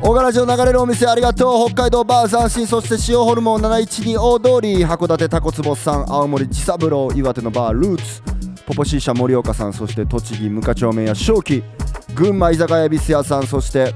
[0.01, 1.67] 小柄城流れるお店ありがとう。
[1.67, 4.83] 北海道バー斬新そして塩ホルモン712大通り。
[4.83, 8.21] 函館タコツボさん青森地三郎岩手のバールーツ。
[8.65, 11.63] ポポシーシャ盛岡さんそして栃木無課町麺屋正気。
[12.15, 13.95] 群馬居酒屋恵比寿屋さんそして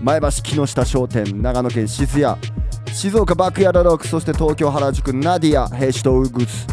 [0.00, 2.58] 前橋木下商店長野県静谷。
[2.92, 6.66] 静岡バックヤードロックそして東京原宿ナディア兵士とウグス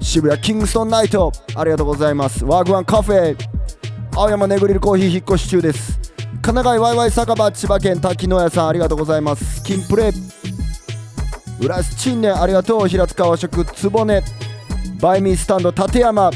[0.00, 2.44] 渋谷キングストンナイトありがとうございます。
[2.44, 3.36] ワーグワンカフェ
[4.14, 5.98] 青山ネグリルコーヒー引っ越し中です。
[6.42, 9.62] 神奈川ワイワイ酒場千葉県滝野屋さんありがとうございます。
[9.62, 10.12] 金プレ
[11.60, 12.88] 浦安陳年ありがとう。
[12.88, 14.22] 平塚和食つぼね
[15.00, 16.30] バイミースタンド立山。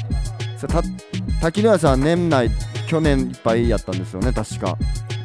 [0.56, 0.82] さた
[1.42, 2.50] 滝野屋さん年内
[2.88, 4.78] 去年いっぱいやったんですよね確か。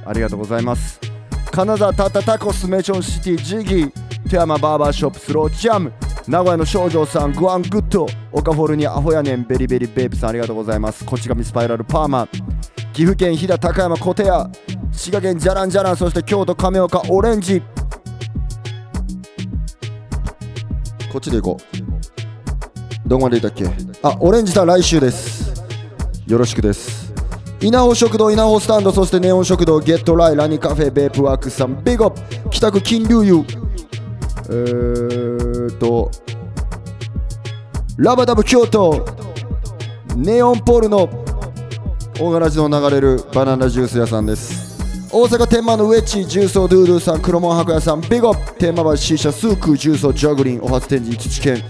[0.06, 1.11] ありがとうございます。
[1.52, 3.92] 金沢タタタコスメチョンシティジギー
[4.24, 5.92] 富山バーバーショップスロージャム
[6.26, 11.04] 名古屋の少女さんグアングッドオカフォルニアアホやねんベリベリベイブさんありがとうございます。
[11.04, 12.28] こっち亀スパイラルパーマ
[12.94, 14.50] 岐阜県飛騨高山小手屋
[14.94, 17.62] 滋賀県じゃらんじゃらんそして京都亀岡オレンジ。
[21.12, 21.64] こっちで行こ
[23.06, 23.10] う。
[23.10, 23.66] どこまでいたっけ？
[24.04, 25.52] あオレンジさん来週です。
[26.28, 27.11] よろしくです。
[27.62, 33.46] 稲穂食堂稲穂スタンドそしてネオン食堂ゲットライラニカフェベープワークさんビッグアッ北区金龍湯
[34.50, 36.12] えーっと
[37.98, 39.06] ラバダブ京都。
[40.16, 41.08] ネオンポールノ。
[42.20, 44.80] 大柄寺の流れるバナナジュース屋さんです。
[45.12, 51.62] 大阪天満のウェッジ重曹ドゥードゥさん黒門博屋さんビゴ天満橋 C 社スーク重曹ジャグリンお初展示土県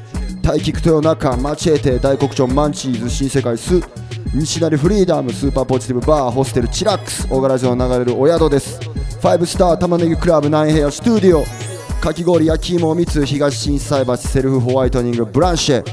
[0.41, 4.00] 大菊豊中マチエテ大黒町マンチーズ新世界スー。
[4.33, 8.79] 西成フリーダムスーパーポジティブバーホステルチラックス大柄城の流れるお宿です。
[8.79, 11.43] 5スター玉ねぎクラブナインヘアスタジオ。
[11.99, 15.83] かき氷焼き芋蜜東心斎橋セルフホワイトニングブランシェ。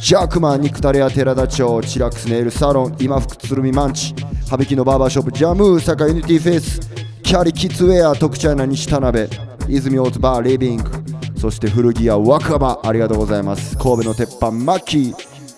[0.00, 4.14] ジャークマン肉タレや寺田町チラックスネイルサロン今福鶴見マンチ。
[4.48, 6.80] 羽引きのバーバーショップジャムー坂ユニティフェイス
[7.22, 9.28] キャリキッズウェア特茶屋な西田辺
[9.68, 10.90] 泉大津バーリビング。
[11.38, 12.80] そして古着屋若葉。
[12.82, 13.76] ありがとうございます。
[13.76, 15.14] 神戸の鉄板マッキー。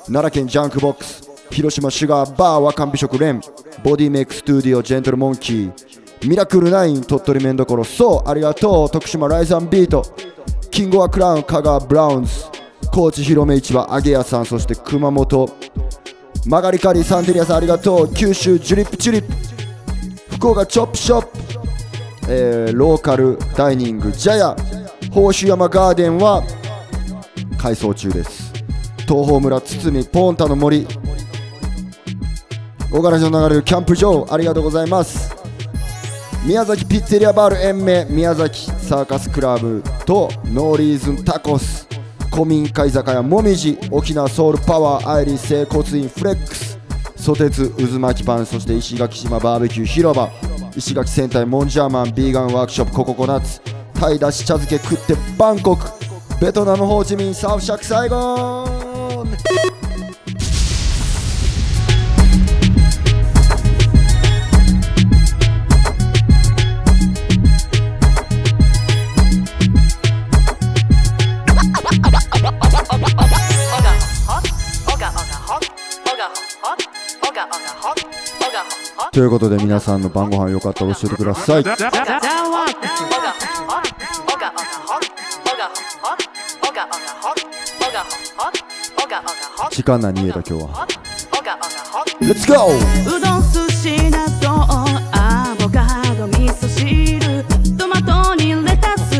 [0.06, 1.23] 奈良県ジャンクボックス。
[1.50, 3.40] 広島シュガーバー若美食連
[3.82, 5.72] ボディメイクスタジオジェントルモンキー
[6.28, 10.04] ミラクルナイン鳥取麺どころそうありがとう徳島ライザンビート
[10.70, 12.32] キングオアクラウン香川ブラウンズ
[12.92, 15.48] 高知広め市場揚げ屋さんそして熊本
[16.44, 21.38] 曲がりカリサンデリアさんありがとう九州ジュリップチュリップ福岡チョップショップ、
[22.28, 24.56] えーローカルダイニングジャヤ
[25.08, 26.42] 宝珠山ガーデンは
[27.56, 28.52] 改装中です。
[29.06, 30.86] 東峰村堤ポンタの森
[32.94, 35.34] 小柄城の流れるキャンプ場ありがとうございます。
[36.46, 41.88] 宮崎ピッツェリアバール延命宮崎サーカスクラブとノーリーズンタコス
[42.30, 46.78] 古民家居酒屋もみじ沖縄ソウルパワーアイリー整骨院フレックス
[47.16, 50.30] ソテツ渦巻きパンそして石垣島バーベキュー広場
[50.76, 53.60] 石垣戦隊モンジャーマンビーガンワークショップコココナッツ
[53.94, 55.88] タイだし茶漬け食ってバンコク
[56.40, 58.83] ベトナムホーチミンサウシャクサイゴン
[79.14, 81.64] ということで皆さんの晩ご飯よかったら教えてください。
[89.70, 90.88] 時間何家だ今日は
[92.20, 92.72] ？Let's go!
[93.16, 94.58] うどん寿司納豆
[95.12, 95.86] アボカ
[96.16, 97.44] ド味噌汁
[97.78, 99.12] トマトにレタス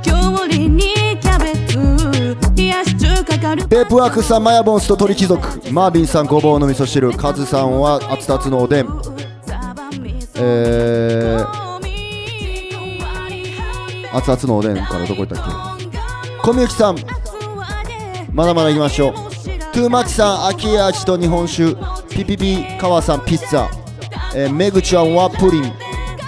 [0.00, 5.46] きゅうりにキャベツ冷やし中華かるペープワークさんマヤボンスと鳥貴族。
[5.70, 7.12] マービンさんごぼうの味噌汁。
[7.12, 8.86] カズさんは熱々のおでん
[10.38, 11.76] えー、
[14.12, 15.46] 熱々のおでんからどこ行ったっ
[15.80, 15.86] け？
[16.42, 16.98] 小みゆきさん。
[18.32, 19.14] まだまだ行きましょう。
[19.72, 21.74] トゥーマッチさん秋味と日本酒。
[22.14, 23.68] ピピピ川さんピッツァ、
[24.34, 25.72] えー、めぐちゃんはプリン。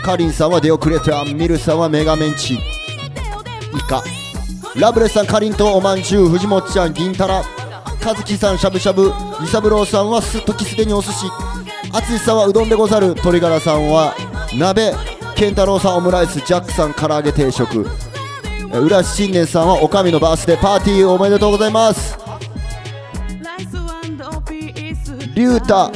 [0.03, 2.55] かりんさんはデオクレーターミルさんはメガメンチ。
[2.55, 2.59] イ
[3.89, 4.03] カ
[4.77, 7.43] ラブレスさんかりんとうおまんじゅう藤本ちゃん銀たら
[8.05, 9.13] 和樹さんしゃぶしゃぶ。
[9.41, 11.27] リサブローさんはす時すでにお寿司
[11.93, 14.15] 淳さんはうどんでござる鶏ガラさんは
[14.57, 14.93] 鍋
[15.37, 17.87] 健太郎さんオムライスジャックさん唐揚げ定食。
[18.71, 22.19] えー浦新年さんはおかみのバースデーパーティーおめでとうございます。
[25.35, 25.91] 龍太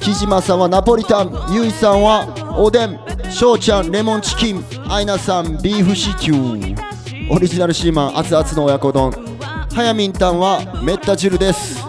[0.00, 2.98] 木島さんはナポリタンゆいさんはおでん
[3.30, 7.32] 翔ちゃんレモンチキンアイナさんビーフシチュー。
[7.32, 9.10] オリジナルシーマン熱々の親子丼。
[9.10, 11.87] はやみんたんはめった汁です。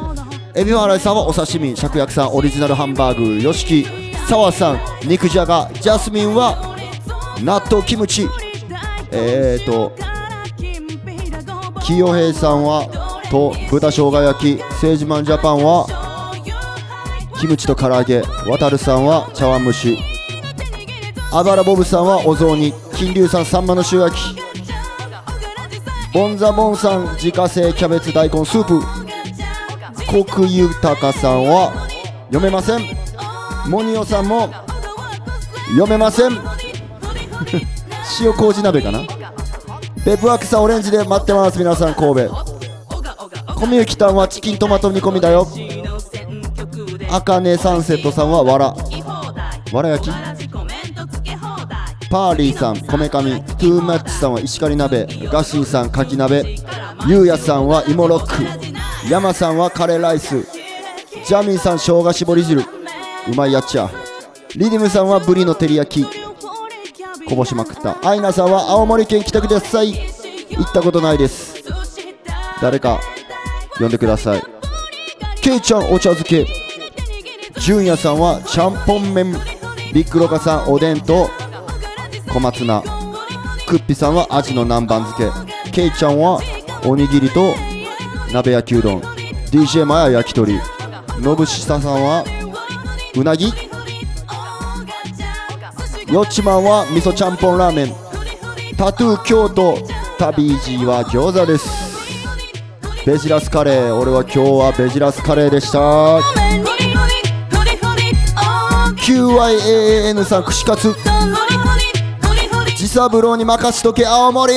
[0.55, 3.85] エビフライさんはお刺身芍薬さんオリジナルハンバーグよしき
[4.27, 5.69] 澤さん肉じゃが。
[5.73, 6.75] ジャスミンは
[7.43, 8.27] 納豆キムチ。
[9.11, 9.91] えーと
[11.83, 12.87] 清平さんは
[13.31, 14.57] と豚生姜焼き。
[14.79, 15.87] セージマンジャパンは
[17.39, 18.21] キムチと唐揚げ。
[18.47, 19.97] 渡るさんは茶碗蒸し。
[21.31, 22.73] あばらボブさんはお雑煮。
[22.93, 24.39] 金龍さんさんまの塩焼き。
[26.13, 28.98] ボンザボンさん自家製キャベツ大根スープ。
[30.09, 31.87] コク豊さんは
[32.31, 32.81] 読めません
[33.69, 34.49] モニオさんも
[35.67, 36.31] 読めません
[38.19, 39.01] 塩麹鍋かな
[40.03, 42.35] ペプワークさんオレンジで待ってます皆さん神戸
[43.53, 45.47] コミュキタンはチキントマト煮込みだよ
[47.11, 48.75] あかねサンセットさんはわら
[49.71, 50.11] わら焼き
[52.09, 56.55] パーリーさんこめかみトゥーマッチさんは石狩鍋ガシーさんかき鍋
[57.07, 58.68] ゆうやさんは芋ロック
[59.07, 60.41] 山さんはカレーライス。
[61.25, 62.61] ジャミンさん生姜絞り汁。
[62.61, 62.65] う
[63.35, 63.89] まいやっちゃ。
[64.55, 66.07] リディムさんはブリの照り焼き。
[67.27, 67.97] こぼしまくった。
[68.07, 69.93] アイナさんは青森県来てください
[70.49, 71.63] 行ったことないです。
[72.61, 72.99] 誰か
[73.77, 74.43] 呼んでください。
[75.41, 76.45] ケイちゃんお茶漬け。
[77.59, 79.33] 純也さんはちゃんぽん麺。
[79.93, 81.29] ビッグロカさんおでんと
[82.31, 82.83] 小松菜。
[83.67, 85.71] クッピさんはアジの南蛮漬け。
[85.71, 86.41] ケイちゃんは
[86.85, 87.53] おにぎりと
[88.31, 89.01] 鍋焼きうどん。
[89.51, 90.59] DJ マヤ焼き鳥。
[91.19, 92.23] のぶしささんは
[93.15, 93.51] うなぎ。
[96.11, 97.95] よっちまんは味噌ちゃんぽんラーメン。
[98.77, 99.77] タトゥー京都
[100.17, 101.89] 旅路は餃子です。
[103.05, 103.95] ベジラスカレー。
[103.95, 105.79] 俺は今日はベジラスカレーでした。
[108.97, 110.95] QYAN さん串カツ。
[112.71, 114.53] 自サブローに任しとけ青森。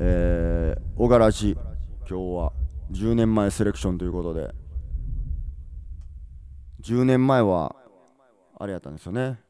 [0.00, 2.52] えー、小柄寺今日は
[2.92, 4.54] 10年前セレクションということで。
[6.82, 7.74] 10年前は
[8.56, 9.40] あれやったんですよね。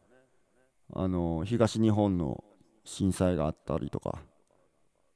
[0.95, 2.43] あの東日本の
[2.85, 4.21] 震災があったりとか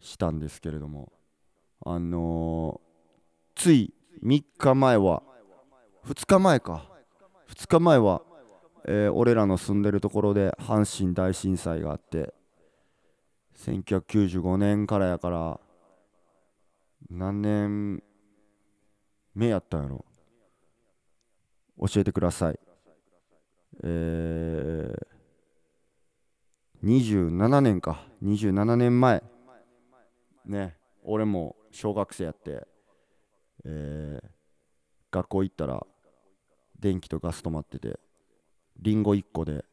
[0.01, 1.12] したんですけれども。
[1.85, 2.80] あの
[3.55, 5.22] つい3日前は
[6.07, 6.85] 2日前か。
[7.49, 8.22] 2日前は、
[8.87, 12.35] えー俺らの住んでるところで阪神大震災があって
[13.66, 15.60] 1995年からやから
[17.10, 18.02] 何年
[19.34, 20.04] 目やったんやろ？
[21.88, 22.58] 教えてください。
[23.84, 25.06] えー、
[26.84, 28.04] 27年か。
[28.22, 29.22] 27年前
[30.44, 32.66] ね俺も小学生やって
[33.64, 34.28] えー
[35.12, 35.86] 学校行ったら
[36.80, 38.00] 電気とガス止まってて
[38.78, 39.64] リンゴ1個で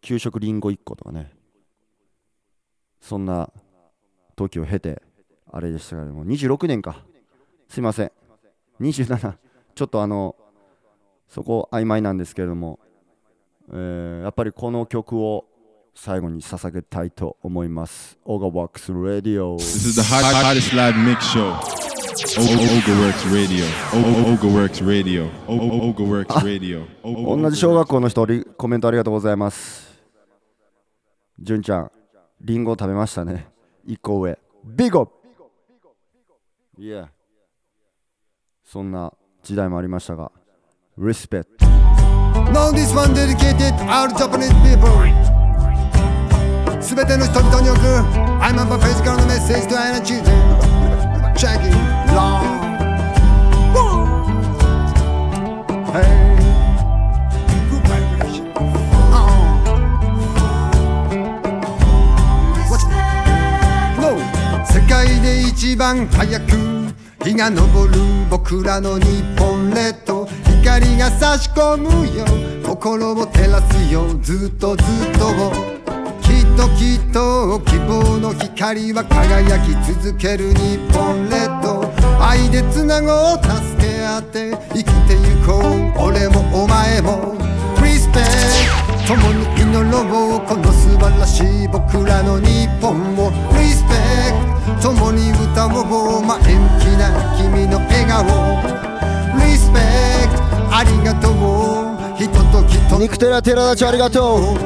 [0.00, 1.32] 給食リンゴ1個とかね。
[3.02, 3.50] そんな
[4.36, 5.02] 時を経て
[5.52, 7.04] あれでしたけども26年か
[7.68, 8.12] すいません
[8.80, 9.34] 27
[9.74, 10.34] ちょっとあの
[11.28, 12.78] そこ曖昧なんですけれども、
[13.70, 15.44] えーやっぱりこの曲を
[15.94, 21.52] 最後に捧げたいと思いますオガワックス・ラディオ This is the hot, hottest live mix show.
[22.38, 23.64] Ogaworks Radio.
[23.92, 25.28] Ogaworks Radio.
[25.48, 26.86] Ogaworks Radio.
[27.02, 30.00] O- O- 同じ小学校の人リコメントありがとうございます
[31.40, 31.90] 純ちゃん
[32.42, 33.46] リンゴを食べましたね
[33.86, 35.08] 1個上ビゴ
[36.76, 37.08] いや
[38.64, 39.12] そんな
[39.44, 40.32] 時代もありましたが
[40.98, 41.46] Respect
[42.50, 44.90] Now this one dedicated all Japanese people
[46.82, 47.84] すべての人々に送る
[48.40, 50.20] I'm a physical message to any to
[51.36, 51.72] check it
[52.12, 52.60] long
[55.92, 56.31] Hey
[64.72, 66.46] 世界で一番早く
[67.24, 67.56] 日が昇
[67.88, 67.98] る
[68.30, 70.26] 僕らの日本列島。
[70.62, 71.84] 光が差し込む
[72.16, 72.24] よ。
[72.64, 74.06] 心を照らすよ。
[74.22, 74.86] ずっとずっ
[75.18, 75.26] と
[76.22, 86.02] きっときっと希望の光は輝き続ける日本列島愛でつなごう助け合って生きてゆこう。
[86.02, 87.36] 俺もお前も。
[87.76, 88.61] Respect
[89.06, 96.44] 共に祈ろうこの素晴らしい僕らの日本を Respect 共に歌おう前向
[96.80, 98.24] きな君の笑顔。
[99.38, 100.30] Respect
[100.70, 104.56] ありがとう人と人肉寺寺田ちゃんありがとう。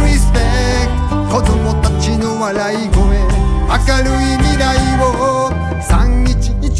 [0.00, 3.00] Respect 子供たちの笑い声。
[3.70, 5.50] 明るい未来を。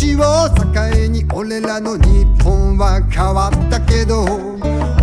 [0.01, 4.25] 日を境に俺らの日本は変わったけど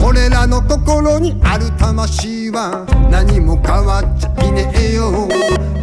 [0.03, 5.27] 俺らの心にある魂は何も変わっちゃいねえよ。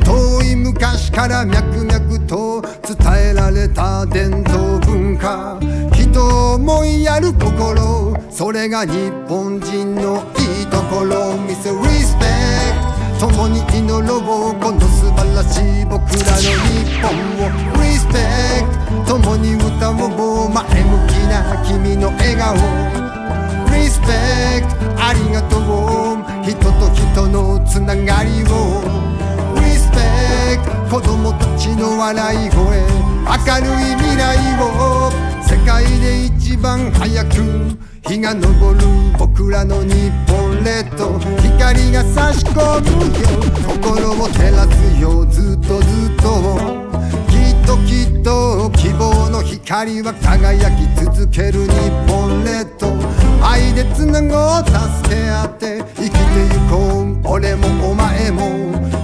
[0.05, 5.61] 遠い昔から脈々と伝えられた伝統文化。
[5.93, 8.17] 人を思いやる心。
[8.31, 10.25] それが日本人の
[10.59, 11.37] いいところ。
[11.37, 12.34] 見せ Respect
[13.25, 14.21] 共に祈ろう
[14.61, 17.09] この素晴らしい僕らの日本
[17.41, 17.49] を
[17.81, 18.69] Respect
[19.09, 22.55] 共に歌おう前向きな君の笑顔。
[23.73, 24.69] Respect
[24.99, 25.63] ありがとう。
[26.45, 28.83] 人と人のつながりを
[29.57, 32.59] Respect 子供たちの笑い声。
[32.61, 35.11] 明るい未来を。
[35.43, 37.94] 世界で一番早く。
[38.09, 38.49] 日が昇る。
[39.19, 41.19] 僕らの日本列島。
[41.19, 43.29] 光が差し込むよ。
[43.67, 45.25] 心を照らすよ。
[45.27, 46.59] ずっとずっと。
[47.29, 51.71] きっときっと希望の光は輝き続ける日
[52.07, 52.93] 本列島。
[53.43, 54.65] 愛でつなごう。
[54.67, 55.83] 助け合って。
[55.97, 56.19] 生きて
[56.53, 57.19] ゆこう。
[57.25, 58.51] 俺もお前も。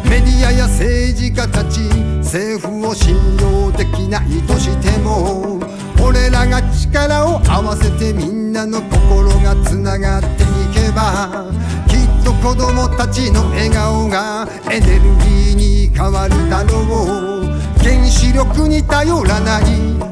[0.05, 1.81] メディアや政治家たち。
[2.19, 5.59] 政府を信用できないとしても。
[6.03, 11.47] 俺らが力を合わせてみんなの心がつながっていけば
[11.89, 17.61] きっと子供たちの笑顔がエネルギーに変わるだろう。
[17.83, 19.65] 原子力に頼らない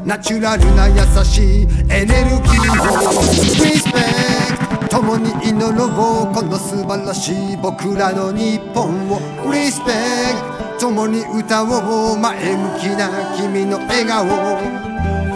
[0.07, 3.19] ナチュラルな優しいエネルギーを
[3.61, 5.89] Respect 共に祈ろう
[6.35, 9.21] この素晴らしい僕らの日本を。
[9.53, 12.19] Respect 共に歌おう。
[12.19, 14.88] 前向きな君の笑顔。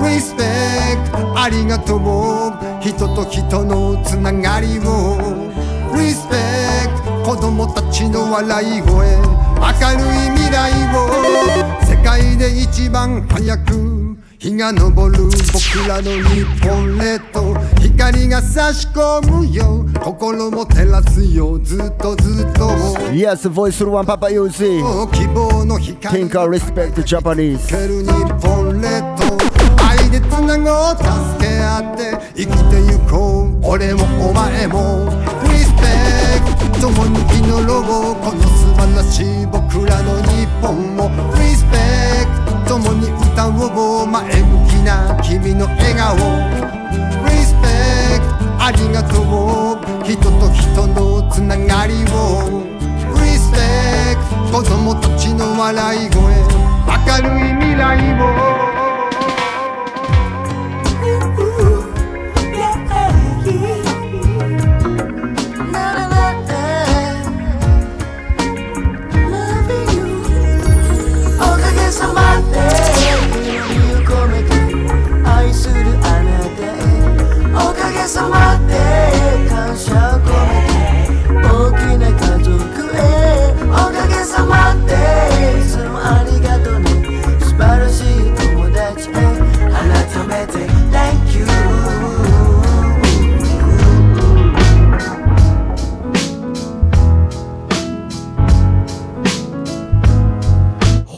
[0.02, 2.00] Respect ありがとう。
[2.80, 5.18] 人と人のつながりを。
[5.94, 9.16] Respect 子供たちの笑い声。
[9.16, 11.84] 明るい未来を。
[11.86, 14.02] 世界で一番早く
[14.42, 19.86] 日が昇る僕らの日本列島光が差し込むよ。
[20.02, 21.60] 心も照らすよ。
[21.60, 22.70] ずっとずっと。
[23.12, 24.82] Yes, voice through one Papa Yuzi.
[25.12, 26.24] 希望の光。
[26.24, 27.68] Think I respect the Japanese.
[27.68, 27.76] 日
[28.44, 29.41] 本列島愛
[30.12, 31.08] でつなごう助
[31.42, 35.08] け合って生きてゆこう俺もお前も
[35.48, 42.28] Respect 共に祈ろうこの素晴らしい僕らの日本を Respect
[42.68, 46.18] 共に歌おう前向きな君の笑顔
[47.24, 48.20] Respect
[48.60, 52.60] ありがとう人と人のつながりを
[53.16, 56.20] Respect 子供たちの笑い声
[56.84, 58.71] 明るい未来を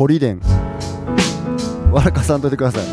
[0.05, 0.41] ホリデン
[1.91, 2.85] 笑かさんといてください。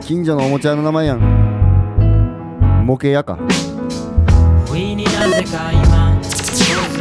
[0.00, 2.86] 近所のおもちゃ屋の名前やん。
[2.86, 3.36] 模型屋か。
[4.64, 6.22] 不意になぜか今訪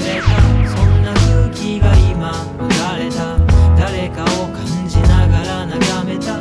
[0.02, 0.26] れた。
[0.68, 3.38] そんな空気が今流れた。
[3.78, 6.40] 誰かを感じながら眺めた。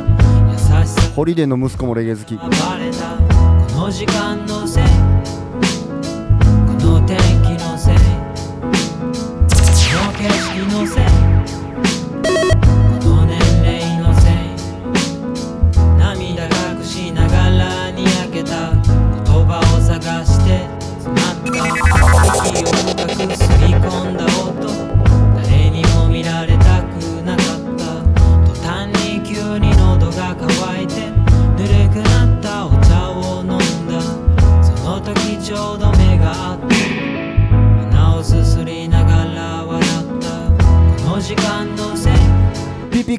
[0.51, 1.01] 優しさ。
[1.15, 2.35] ホリデンの息子もレゲエ好き。
[2.39, 2.43] た。
[2.43, 2.51] こ
[3.81, 4.83] の時間のせい。
[4.83, 4.89] こ
[6.83, 7.97] の天気のせい。
[7.97, 8.01] こ
[10.07, 11.32] の景色のせい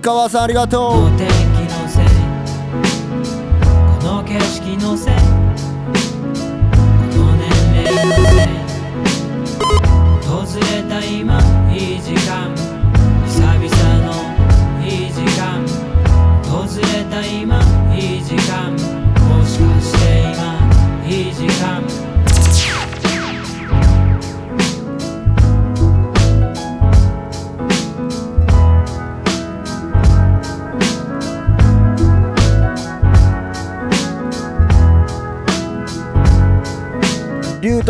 [0.04, 0.92] 川さんありがとう。
[0.92, 0.98] こ
[4.06, 5.13] の景色のせい。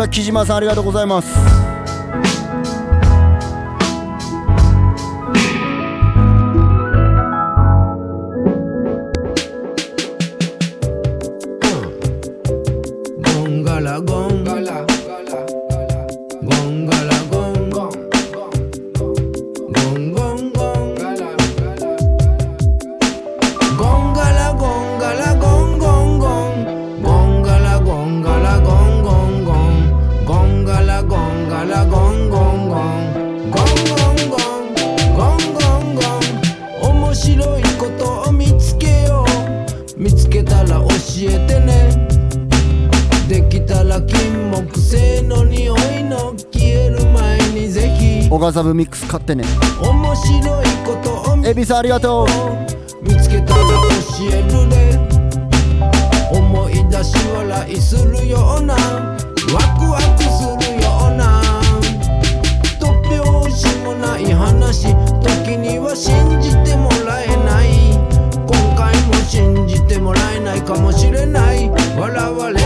[0.07, 1.64] 木島さんありがとうございます。
[48.45, 49.43] ガザブミックス買ってね。
[49.81, 52.27] 面白いことをエビさんありがとう。
[53.01, 53.73] 見つけたら教
[54.29, 54.99] えるで
[56.31, 58.75] 思い出し笑いするような。
[58.75, 58.79] ワ
[59.79, 61.41] クワクするような。
[62.79, 64.93] 突拍子もない話。
[65.23, 67.97] 時には信じてもらえない。
[68.45, 71.71] 今回も信じてもらえないかもしれない。
[71.97, 72.64] 笑われ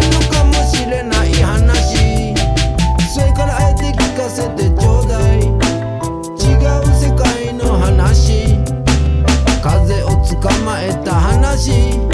[11.59, 12.08] 自。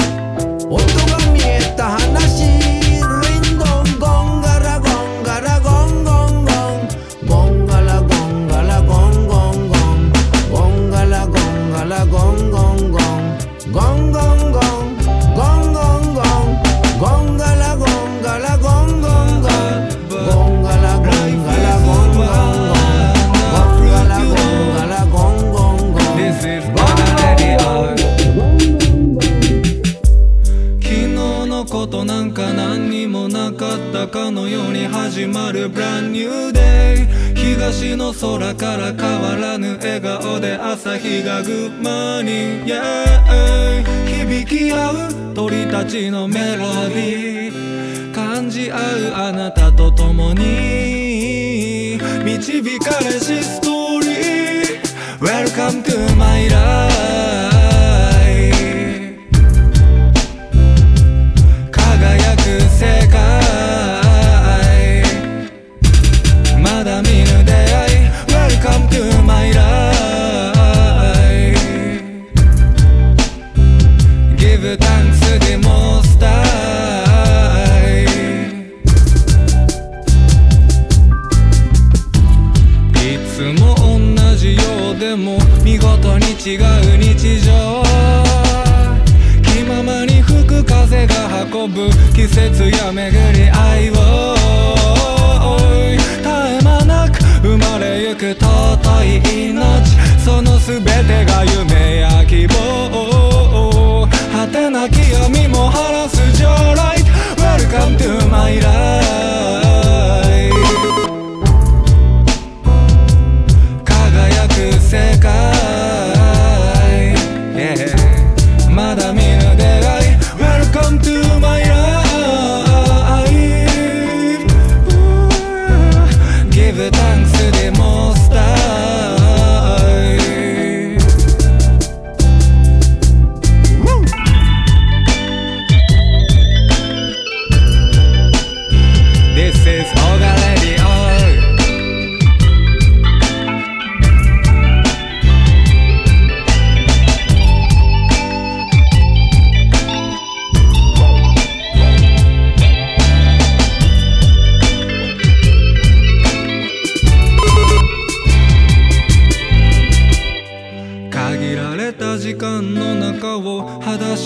[35.46, 48.12] まる Brand New Day 東の空から変わらぬ笑顔で朝日がグッマーニング Yeah 響き合う鳥たちのメロディー。
[48.12, 48.80] 感じ合う
[49.14, 52.00] あなたと共に。
[52.24, 54.86] 導かれしストーリー。
[55.20, 57.35] Welcome to my life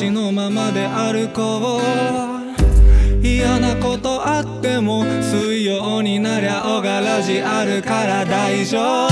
[0.03, 1.81] のままで歩こ
[3.21, 9.09] う嫌なことあっても水曜になりゃ小柄じあるから大丈夫。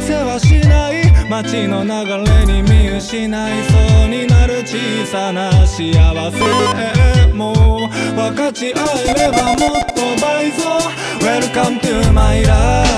[0.00, 1.90] 世話しない街の流
[2.24, 5.92] れに見失いそうになる小さな幸
[6.30, 7.32] せ。
[7.34, 8.78] も分かち合
[9.08, 10.78] えればもっと倍増
[11.20, 12.88] Welcome to my life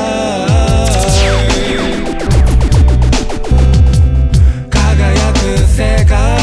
[4.70, 6.41] 輝く世界、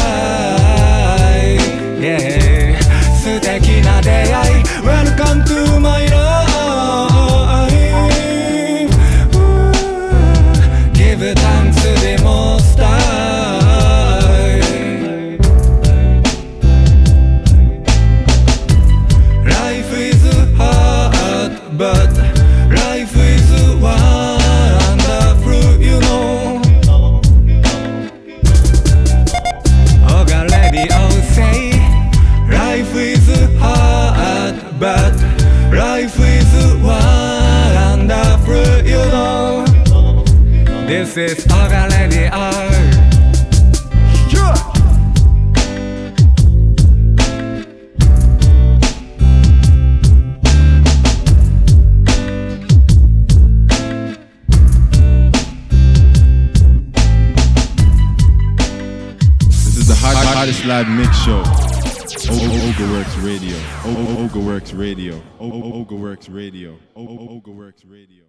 [64.80, 65.22] Radio.
[65.38, 66.78] O- O- Ogaworks Radio.
[66.94, 68.24] O- O- Ogaworks Radio.